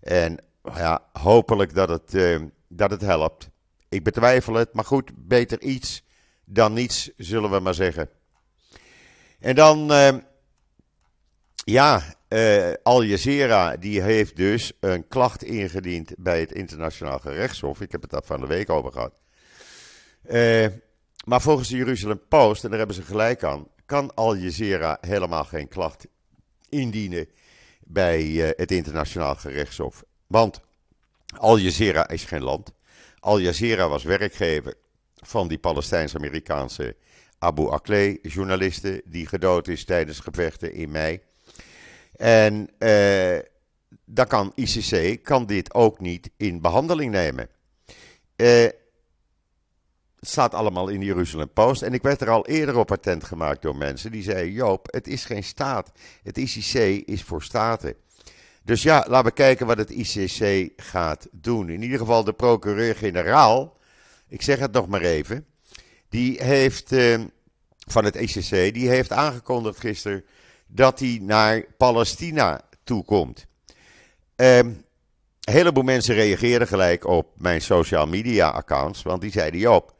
En 0.00 0.38
ja, 0.74 1.04
hopelijk 1.12 1.74
dat 1.74 1.88
het, 1.88 2.14
uh, 2.14 2.40
dat 2.68 2.90
het 2.90 3.00
helpt. 3.00 3.48
Ik 3.88 4.04
betwijfel 4.04 4.54
het, 4.54 4.72
maar 4.74 4.84
goed, 4.84 5.10
beter 5.14 5.60
iets 5.60 6.02
dan 6.52 6.72
niets, 6.72 7.10
zullen 7.16 7.50
we 7.50 7.60
maar 7.60 7.74
zeggen. 7.74 8.08
En 9.38 9.54
dan, 9.54 9.92
uh, 9.92 10.14
ja, 11.64 12.02
uh, 12.28 12.72
Al 12.82 13.02
Jazeera 13.02 13.76
die 13.76 14.02
heeft 14.02 14.36
dus 14.36 14.72
een 14.80 15.08
klacht 15.08 15.42
ingediend 15.42 16.12
bij 16.18 16.40
het 16.40 16.52
Internationaal 16.52 17.18
Gerechtshof. 17.18 17.80
Ik 17.80 17.92
heb 17.92 18.02
het 18.02 18.10
daar 18.10 18.22
van 18.24 18.40
de 18.40 18.46
week 18.46 18.70
over 18.70 18.92
gehad. 18.92 19.20
Uh, 20.30 20.66
maar 21.24 21.40
volgens 21.40 21.68
de 21.68 21.76
Jeruzalem 21.76 22.20
Post, 22.28 22.64
en 22.64 22.68
daar 22.68 22.78
hebben 22.78 22.96
ze 22.96 23.02
gelijk 23.02 23.44
aan, 23.44 23.66
kan 23.86 24.14
Al 24.14 24.36
Jazeera 24.36 24.98
helemaal 25.00 25.44
geen 25.44 25.68
klacht 25.68 26.06
indienen 26.68 27.28
bij 27.80 28.22
het 28.56 28.70
Internationaal 28.70 29.34
Gerechtshof. 29.34 30.04
Want 30.26 30.60
Al 31.36 31.58
Jazeera 31.58 32.08
is 32.08 32.24
geen 32.24 32.42
land. 32.42 32.72
Al 33.18 33.38
Jazeera 33.38 33.88
was 33.88 34.02
werkgever 34.02 34.74
van 35.22 35.48
die 35.48 35.58
Palestijns-Amerikaanse 35.58 36.96
Abu 37.38 37.68
Akleh, 37.68 38.18
journaliste 38.22 39.02
die 39.04 39.26
gedood 39.26 39.68
is 39.68 39.84
tijdens 39.84 40.18
gevechten 40.20 40.72
in 40.72 40.90
mei. 40.90 41.20
En 42.16 42.68
uh, 42.78 43.38
dan 44.04 44.26
kan 44.26 44.52
ICC 44.54 45.22
kan 45.22 45.46
dit 45.46 45.74
ook 45.74 46.00
niet 46.00 46.30
in 46.36 46.60
behandeling 46.60 47.12
nemen. 47.12 47.48
Uh, 48.36 48.68
het 50.20 50.28
staat 50.28 50.54
allemaal 50.54 50.88
in 50.88 51.00
de 51.00 51.06
Jeruzalem 51.06 51.52
Post. 51.52 51.82
En 51.82 51.92
ik 51.92 52.02
werd 52.02 52.20
er 52.20 52.30
al 52.30 52.46
eerder 52.46 52.76
op 52.76 52.92
attent 52.92 53.24
gemaakt 53.24 53.62
door 53.62 53.76
mensen 53.76 54.12
die 54.12 54.22
zeiden: 54.22 54.52
Joop, 54.52 54.86
het 54.90 55.08
is 55.08 55.24
geen 55.24 55.44
staat. 55.44 55.92
Het 56.22 56.38
ICC 56.38 56.74
is 57.06 57.22
voor 57.22 57.42
staten. 57.42 57.94
Dus 58.64 58.82
ja, 58.82 59.04
laten 59.08 59.28
we 59.28 59.32
kijken 59.32 59.66
wat 59.66 59.78
het 59.78 59.90
ICC 59.90 60.72
gaat 60.76 61.28
doen. 61.30 61.68
In 61.68 61.82
ieder 61.82 61.98
geval 61.98 62.24
de 62.24 62.32
procureur-generaal, 62.32 63.76
ik 64.30 64.42
zeg 64.42 64.58
het 64.58 64.72
nog 64.72 64.88
maar 64.88 65.00
even, 65.00 65.46
die 66.08 66.42
heeft 66.42 66.92
uh, 66.92 67.20
van 67.86 68.04
het 68.04 68.16
ICC, 68.16 68.74
die 68.74 68.88
heeft 68.88 69.12
aangekondigd 69.12 69.80
gisteren 69.80 70.24
dat 70.66 70.98
hij 70.98 71.18
naar 71.22 71.64
Palestina 71.76 72.60
toekomt. 72.84 73.46
Uh, 74.36 74.56
een 74.56 74.84
heleboel 75.40 75.82
mensen 75.82 76.14
reageerden 76.14 76.68
gelijk 76.68 77.06
op 77.06 77.32
mijn 77.36 77.62
social 77.62 78.06
media 78.06 78.48
accounts, 78.48 79.02
want 79.02 79.20
die 79.20 79.30
zeiden: 79.30 79.60
Joop, 79.60 79.94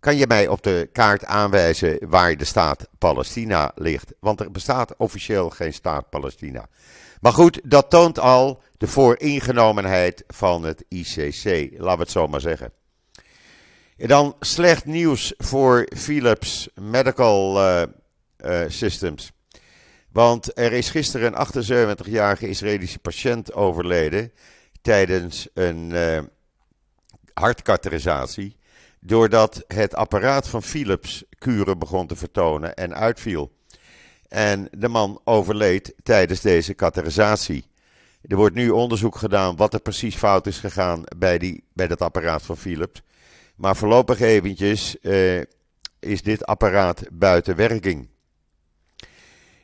kan 0.00 0.16
je 0.16 0.26
mij 0.26 0.48
op 0.48 0.62
de 0.62 0.88
kaart 0.92 1.24
aanwijzen 1.24 2.08
waar 2.08 2.36
de 2.36 2.44
staat 2.44 2.88
Palestina 2.98 3.72
ligt? 3.74 4.12
Want 4.20 4.40
er 4.40 4.50
bestaat 4.50 4.96
officieel 4.96 5.50
geen 5.50 5.72
staat 5.72 6.10
Palestina. 6.10 6.68
Maar 7.20 7.32
goed, 7.32 7.60
dat 7.64 7.90
toont 7.90 8.18
al 8.18 8.62
de 8.76 8.86
vooringenomenheid 8.86 10.24
van 10.26 10.62
het 10.62 10.84
ICC, 10.88 11.44
laten 11.78 11.96
we 11.96 12.02
het 12.02 12.10
zo 12.10 12.26
maar 12.26 12.40
zeggen. 12.40 12.72
Dan 13.96 14.36
slecht 14.40 14.84
nieuws 14.84 15.34
voor 15.36 15.88
Philips 15.96 16.68
Medical 16.74 17.56
uh, 17.56 17.82
uh, 18.44 18.60
Systems. 18.68 19.32
Want 20.12 20.58
er 20.58 20.72
is 20.72 20.90
gisteren 20.90 21.32
een 21.32 21.46
78-jarige 21.46 22.48
Israëlische 22.48 22.98
patiënt 22.98 23.52
overleden 23.52 24.32
tijdens 24.82 25.48
een 25.54 25.90
uh. 25.90 26.20
Doordat 29.00 29.64
het 29.66 29.94
apparaat 29.94 30.48
van 30.48 30.62
Philips 30.62 31.24
kuren 31.38 31.78
begon 31.78 32.06
te 32.06 32.16
vertonen 32.16 32.74
en 32.74 32.94
uitviel. 32.94 33.52
En 34.28 34.68
de 34.70 34.88
man 34.88 35.20
overleed 35.24 35.94
tijdens 36.02 36.40
deze 36.40 36.74
katheterisatie. 36.74 37.66
Er 38.22 38.36
wordt 38.36 38.54
nu 38.54 38.70
onderzoek 38.70 39.16
gedaan 39.16 39.56
wat 39.56 39.74
er 39.74 39.80
precies 39.80 40.16
fout 40.16 40.46
is 40.46 40.58
gegaan 40.58 41.02
bij, 41.16 41.38
die, 41.38 41.64
bij 41.72 41.86
dat 41.86 42.00
apparaat 42.00 42.42
van 42.42 42.56
Philips. 42.56 43.02
Maar 43.54 43.76
voorlopig 43.76 44.20
eventjes 44.20 44.96
uh, 45.02 45.42
is 45.98 46.22
dit 46.22 46.46
apparaat 46.46 47.02
buiten 47.12 47.56
werking. 47.56 48.08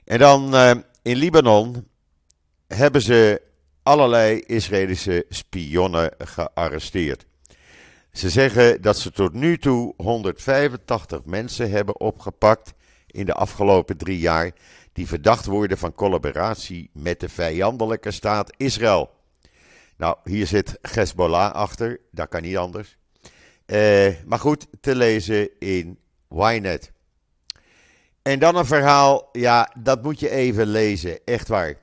En 0.05 0.18
dan 0.18 0.55
uh, 0.55 0.70
in 1.03 1.16
Libanon 1.16 1.88
hebben 2.66 3.03
ze 3.03 3.42
allerlei 3.83 4.40
Israëlische 4.40 5.24
spionnen 5.29 6.14
gearresteerd. 6.18 7.26
Ze 8.12 8.31
zeggen 8.31 8.83
dat 8.83 8.98
ze 8.98 9.11
tot 9.11 9.33
nu 9.33 9.59
toe 9.59 9.94
185 9.96 11.24
mensen 11.24 11.70
hebben 11.70 12.00
opgepakt 12.00 12.72
in 13.07 13.26
de 13.26 13.35
afgelopen 13.35 13.96
drie 13.96 14.18
jaar 14.18 14.50
die 14.92 15.07
verdacht 15.07 15.46
worden 15.46 15.79
van 15.79 15.94
collaboratie 15.94 16.90
met 16.92 17.20
de 17.20 17.29
vijandelijke 17.29 18.11
staat 18.11 18.53
Israël. 18.57 19.11
Nou, 19.96 20.16
hier 20.24 20.46
zit 20.46 20.79
Hezbollah 20.83 21.53
achter, 21.53 22.00
dat 22.11 22.29
kan 22.29 22.42
niet 22.42 22.57
anders. 22.57 22.98
Uh, 23.71 24.09
maar 24.27 24.39
goed, 24.39 24.67
te 24.81 24.95
lezen 24.95 25.49
in 25.59 25.99
Ynet. 26.29 26.93
En 28.23 28.39
dan 28.39 28.57
een 28.57 28.67
verhaal, 28.67 29.29
ja, 29.33 29.73
dat 29.79 30.03
moet 30.03 30.21
je 30.21 30.31
even 30.31 30.67
lezen, 30.67 31.19
echt 31.25 31.49
waar. 31.49 31.75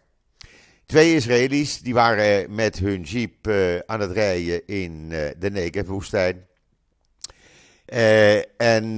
Twee 0.85 1.15
Israëli's 1.15 1.81
die 1.81 1.93
waren 1.93 2.55
met 2.55 2.79
hun 2.79 3.01
jeep 3.01 3.47
uh, 3.47 3.79
aan 3.85 3.99
het 3.99 4.11
rijden 4.11 4.65
in 4.65 5.07
uh, 5.09 5.19
de 5.37 5.49
Negev-woestijn. 5.51 6.45
en 8.57 8.97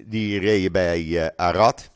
die 0.00 0.40
reden 0.40 0.72
bij 0.72 1.32
Arad. 1.36 1.90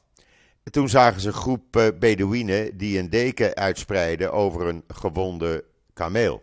Toen 0.70 0.88
zagen 0.88 1.20
ze 1.20 1.28
een 1.28 1.34
groep 1.34 1.92
Bedouinen 1.98 2.76
die 2.76 2.98
een 2.98 3.10
deken 3.10 3.54
uitspreiden 3.54 4.32
over 4.32 4.66
een 4.66 4.84
gewonde 4.88 5.64
kameel. 5.92 6.42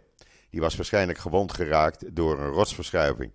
Die 0.50 0.62
was 0.62 0.76
waarschijnlijk 0.76 1.20
gewond 1.20 1.54
geraakt 1.54 2.16
door 2.16 2.40
een 2.40 2.52
rotsverschuiving. 2.52 3.32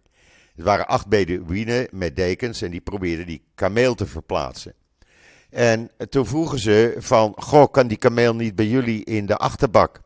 Het 0.54 0.64
waren 0.64 0.86
acht 0.86 1.08
Bedouinen 1.08 1.88
met 1.90 2.16
dekens 2.16 2.62
en 2.62 2.70
die 2.70 2.80
probeerden 2.80 3.26
die 3.26 3.42
kameel 3.54 3.94
te 3.94 4.06
verplaatsen. 4.06 4.74
En 5.50 5.90
toen 6.08 6.26
vroegen 6.26 6.58
ze 6.58 6.94
van, 6.98 7.32
goh, 7.36 7.70
kan 7.70 7.86
die 7.86 7.96
kameel 7.96 8.34
niet 8.34 8.54
bij 8.54 8.66
jullie 8.66 9.04
in 9.04 9.26
de 9.26 9.36
achterbak? 9.36 10.00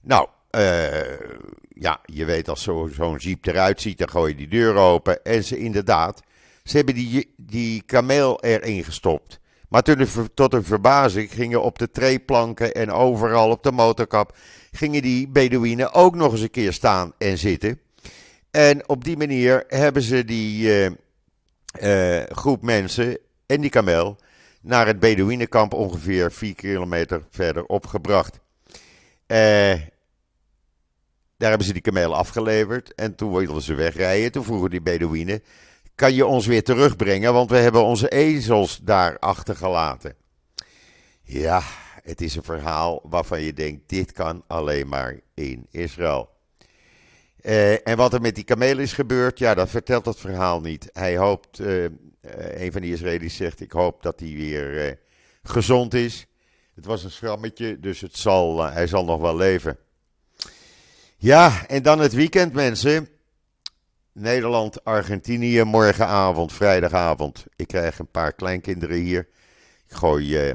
Nou, 0.00 0.28
uh, 0.50 1.18
ja, 1.68 2.00
je 2.04 2.24
weet 2.24 2.48
als 2.48 2.62
zo'n 2.62 2.88
zo 2.88 3.16
jeep 3.16 3.46
eruit 3.46 3.80
ziet, 3.80 3.98
dan 3.98 4.08
gooi 4.08 4.30
je 4.30 4.36
die 4.36 4.48
deur 4.48 4.74
open. 4.74 5.24
En 5.24 5.44
ze 5.44 5.58
inderdaad, 5.58 6.22
ze 6.64 6.76
hebben 6.76 6.94
die, 6.94 7.34
die 7.36 7.82
kameel 7.82 8.42
erin 8.42 8.84
gestopt. 8.84 9.40
Maar 9.68 9.82
tot 10.34 10.52
een 10.52 10.64
verbazing 10.64 11.32
gingen 11.32 11.62
op 11.62 11.78
de 11.78 11.90
treeplanken 11.90 12.74
en 12.74 12.90
overal 12.90 13.50
op 13.50 13.62
de 13.62 13.72
motorkap, 13.72 14.36
gingen 14.72 15.02
die 15.02 15.28
Bedouinen 15.28 15.92
ook 15.92 16.14
nog 16.14 16.32
eens 16.32 16.40
een 16.40 16.50
keer 16.50 16.72
staan 16.72 17.12
en 17.18 17.38
zitten. 17.38 17.80
En 18.56 18.88
op 18.88 19.04
die 19.04 19.16
manier 19.16 19.64
hebben 19.68 20.02
ze 20.02 20.24
die 20.24 20.68
uh, 20.68 20.90
uh, 21.80 22.22
groep 22.26 22.62
mensen 22.62 23.18
en 23.46 23.60
die 23.60 23.70
kameel 23.70 24.16
naar 24.60 24.86
het 24.86 24.98
Bedouinenkamp 24.98 25.74
ongeveer 25.74 26.32
4 26.32 26.54
kilometer 26.54 27.22
verder 27.30 27.64
opgebracht. 27.66 28.40
Uh, 29.26 29.38
daar 31.36 31.48
hebben 31.48 31.66
ze 31.66 31.72
die 31.72 31.82
kameel 31.82 32.14
afgeleverd 32.14 32.94
en 32.94 33.14
toen 33.14 33.32
wilden 33.32 33.62
ze 33.62 33.74
wegrijden. 33.74 34.32
Toen 34.32 34.44
vroegen 34.44 34.70
die 34.70 34.82
Bedouinen, 34.82 35.42
kan 35.94 36.14
je 36.14 36.26
ons 36.26 36.46
weer 36.46 36.64
terugbrengen, 36.64 37.32
want 37.32 37.50
we 37.50 37.56
hebben 37.56 37.84
onze 37.84 38.08
ezels 38.08 38.80
daar 38.82 39.18
achtergelaten. 39.18 40.14
Ja, 41.22 41.62
het 42.02 42.20
is 42.20 42.36
een 42.36 42.42
verhaal 42.42 43.00
waarvan 43.02 43.42
je 43.42 43.52
denkt, 43.52 43.88
dit 43.88 44.12
kan 44.12 44.42
alleen 44.46 44.88
maar 44.88 45.20
in 45.34 45.66
Israël. 45.70 46.34
Uh, 47.46 47.88
en 47.88 47.96
wat 47.96 48.12
er 48.12 48.20
met 48.20 48.34
die 48.34 48.44
kameel 48.44 48.78
is 48.78 48.92
gebeurd, 48.92 49.38
ja, 49.38 49.54
dat 49.54 49.68
vertelt 49.68 50.06
het 50.06 50.18
verhaal 50.18 50.60
niet. 50.60 50.88
Hij 50.92 51.16
hoopt, 51.16 51.60
uh, 51.60 51.84
een 52.54 52.72
van 52.72 52.80
die 52.80 52.92
Israëli's 52.92 53.36
zegt, 53.36 53.60
ik 53.60 53.72
hoop 53.72 54.02
dat 54.02 54.20
hij 54.20 54.28
weer 54.28 54.98
gezond 55.42 55.94
is. 55.94 56.26
Het 56.74 56.84
was 56.84 57.04
een 57.04 57.10
schrammetje, 57.10 57.80
dus 57.80 58.00
het 58.00 58.16
zal, 58.16 58.62
hij 58.62 58.86
zal 58.86 59.04
nog 59.04 59.20
wel 59.20 59.36
leven. 59.36 59.78
Ja, 61.16 61.66
en 61.66 61.82
dan 61.82 61.98
het 61.98 62.12
weekend, 62.12 62.52
mensen. 62.52 63.08
Nederland, 64.12 64.84
Argentinië, 64.84 65.62
morgenavond, 65.62 66.52
vrijdagavond. 66.52 67.44
Ik 67.56 67.66
krijg 67.66 67.98
een 67.98 68.10
paar 68.10 68.32
kleinkinderen 68.32 68.96
hier. 68.96 69.28
Ik 69.88 69.96
gooi 69.96 70.54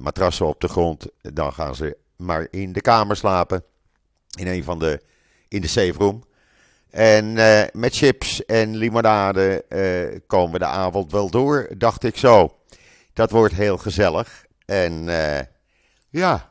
matrassen 0.00 0.46
op 0.46 0.60
de 0.60 0.68
grond. 0.68 1.06
Dan 1.20 1.52
gaan 1.52 1.74
ze 1.74 1.96
maar 2.16 2.46
in 2.50 2.72
de 2.72 2.80
kamer 2.80 3.16
slapen. 3.16 3.64
In 4.38 4.46
een 4.46 4.64
van 4.64 4.78
de, 4.78 5.00
in 5.48 5.60
de 5.60 5.66
safe 5.66 5.98
room. 5.98 6.24
En 6.90 7.36
uh, 7.36 7.62
met 7.72 7.96
chips 7.96 8.44
en 8.44 8.76
limonade 8.76 9.64
komen 10.26 10.52
we 10.52 10.58
de 10.58 10.64
avond 10.64 11.12
wel 11.12 11.30
door, 11.30 11.68
dacht 11.76 12.04
ik 12.04 12.16
zo. 12.16 12.56
Dat 13.12 13.30
wordt 13.30 13.54
heel 13.54 13.76
gezellig. 13.76 14.44
En 14.66 15.04
ja, 16.10 16.50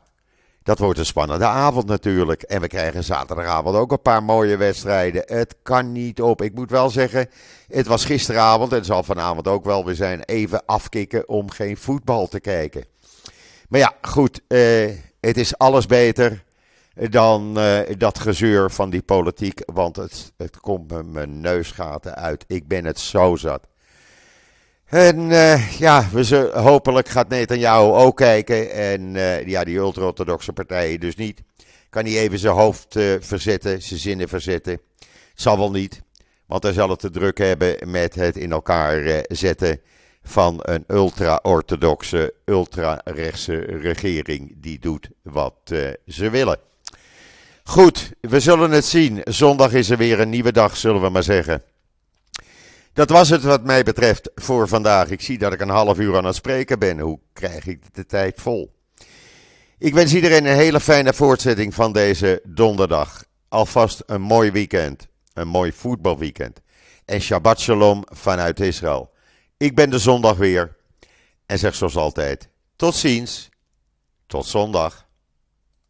dat 0.62 0.78
wordt 0.78 0.98
een 0.98 1.06
spannende 1.06 1.44
avond 1.44 1.86
natuurlijk. 1.86 2.42
En 2.42 2.60
we 2.60 2.66
krijgen 2.66 3.04
zaterdagavond 3.04 3.76
ook 3.76 3.92
een 3.92 4.02
paar 4.02 4.22
mooie 4.22 4.56
wedstrijden. 4.56 5.22
Het 5.26 5.54
kan 5.62 5.92
niet 5.92 6.22
op. 6.22 6.42
Ik 6.42 6.54
moet 6.54 6.70
wel 6.70 6.90
zeggen, 6.90 7.28
het 7.68 7.86
was 7.86 8.04
gisteravond 8.04 8.72
en 8.72 8.84
zal 8.84 9.02
vanavond 9.02 9.48
ook 9.48 9.64
wel 9.64 9.84
weer 9.84 9.94
zijn. 9.94 10.22
Even 10.22 10.62
afkicken 10.66 11.28
om 11.28 11.50
geen 11.50 11.76
voetbal 11.76 12.28
te 12.28 12.40
kijken. 12.40 12.84
Maar 13.68 13.80
ja, 13.80 13.92
goed. 14.02 14.40
Het 15.20 15.36
is 15.36 15.58
alles 15.58 15.86
beter 15.86 16.44
dan 16.98 17.58
uh, 17.58 17.80
dat 17.98 18.18
gezeur 18.18 18.70
van 18.70 18.90
die 18.90 19.02
politiek. 19.02 19.60
Want 19.64 19.96
het, 19.96 20.32
het 20.36 20.60
komt 20.60 20.90
me 20.90 21.02
mijn 21.02 21.40
neusgaten 21.40 22.14
uit. 22.14 22.44
Ik 22.46 22.68
ben 22.68 22.84
het 22.84 22.98
zo 22.98 23.36
zat. 23.36 23.66
En 24.84 25.18
uh, 25.18 25.78
ja, 25.78 26.08
we 26.12 26.24
zullen, 26.24 26.58
hopelijk 26.58 27.08
gaat 27.08 27.28
Netanyahu 27.28 27.92
ook 27.92 28.16
kijken. 28.16 28.70
En 28.70 29.14
uh, 29.14 29.46
ja, 29.46 29.64
die 29.64 29.76
ultra-orthodoxe 29.76 30.52
partijen 30.52 31.00
dus 31.00 31.16
niet. 31.16 31.42
Kan 31.90 32.04
hij 32.04 32.18
even 32.18 32.38
zijn 32.38 32.54
hoofd 32.54 32.96
verzetten, 33.20 33.82
zijn 33.82 34.00
zinnen 34.00 34.28
verzetten. 34.28 34.80
Zal 35.34 35.58
wel 35.58 35.70
niet. 35.70 36.02
Want 36.46 36.62
hij 36.62 36.72
zal 36.72 36.88
het 36.88 36.98
te 36.98 37.10
druk 37.10 37.38
hebben 37.38 37.90
met 37.90 38.14
het 38.14 38.36
in 38.36 38.52
elkaar 38.52 39.24
zetten 39.28 39.80
van 40.22 40.58
een 40.62 40.84
ultra-orthodoxe, 40.86 42.34
ultra-rechtse 42.44 43.56
regering. 43.58 44.54
Die 44.56 44.78
doet 44.78 45.10
wat 45.22 45.54
ze 46.06 46.30
willen. 46.30 46.67
Goed, 47.68 48.10
we 48.20 48.40
zullen 48.40 48.70
het 48.70 48.84
zien. 48.84 49.20
Zondag 49.24 49.72
is 49.72 49.90
er 49.90 49.96
weer 49.96 50.20
een 50.20 50.28
nieuwe 50.28 50.52
dag, 50.52 50.76
zullen 50.76 51.02
we 51.02 51.08
maar 51.08 51.22
zeggen. 51.22 51.62
Dat 52.92 53.10
was 53.10 53.28
het 53.28 53.42
wat 53.42 53.64
mij 53.64 53.82
betreft 53.82 54.30
voor 54.34 54.68
vandaag. 54.68 55.10
Ik 55.10 55.20
zie 55.20 55.38
dat 55.38 55.52
ik 55.52 55.60
een 55.60 55.68
half 55.68 55.98
uur 55.98 56.16
aan 56.16 56.24
het 56.24 56.34
spreken 56.34 56.78
ben. 56.78 56.98
Hoe 56.98 57.20
krijg 57.32 57.66
ik 57.66 57.94
de 57.94 58.06
tijd 58.06 58.40
vol? 58.40 58.74
Ik 59.78 59.94
wens 59.94 60.14
iedereen 60.14 60.46
een 60.46 60.56
hele 60.56 60.80
fijne 60.80 61.14
voortzetting 61.14 61.74
van 61.74 61.92
deze 61.92 62.40
donderdag. 62.44 63.24
Alvast 63.48 64.02
een 64.06 64.22
mooi 64.22 64.50
weekend. 64.50 65.08
Een 65.32 65.48
mooi 65.48 65.72
voetbalweekend. 65.72 66.60
En 67.04 67.20
Shabbat 67.20 67.60
Shalom 67.60 68.04
vanuit 68.06 68.60
Israël. 68.60 69.10
Ik 69.56 69.74
ben 69.74 69.90
de 69.90 69.98
zondag 69.98 70.36
weer. 70.36 70.76
En 71.46 71.58
zeg 71.58 71.74
zoals 71.74 71.96
altijd: 71.96 72.48
tot 72.76 72.94
ziens. 72.94 73.48
Tot 74.26 74.46
zondag. 74.46 75.07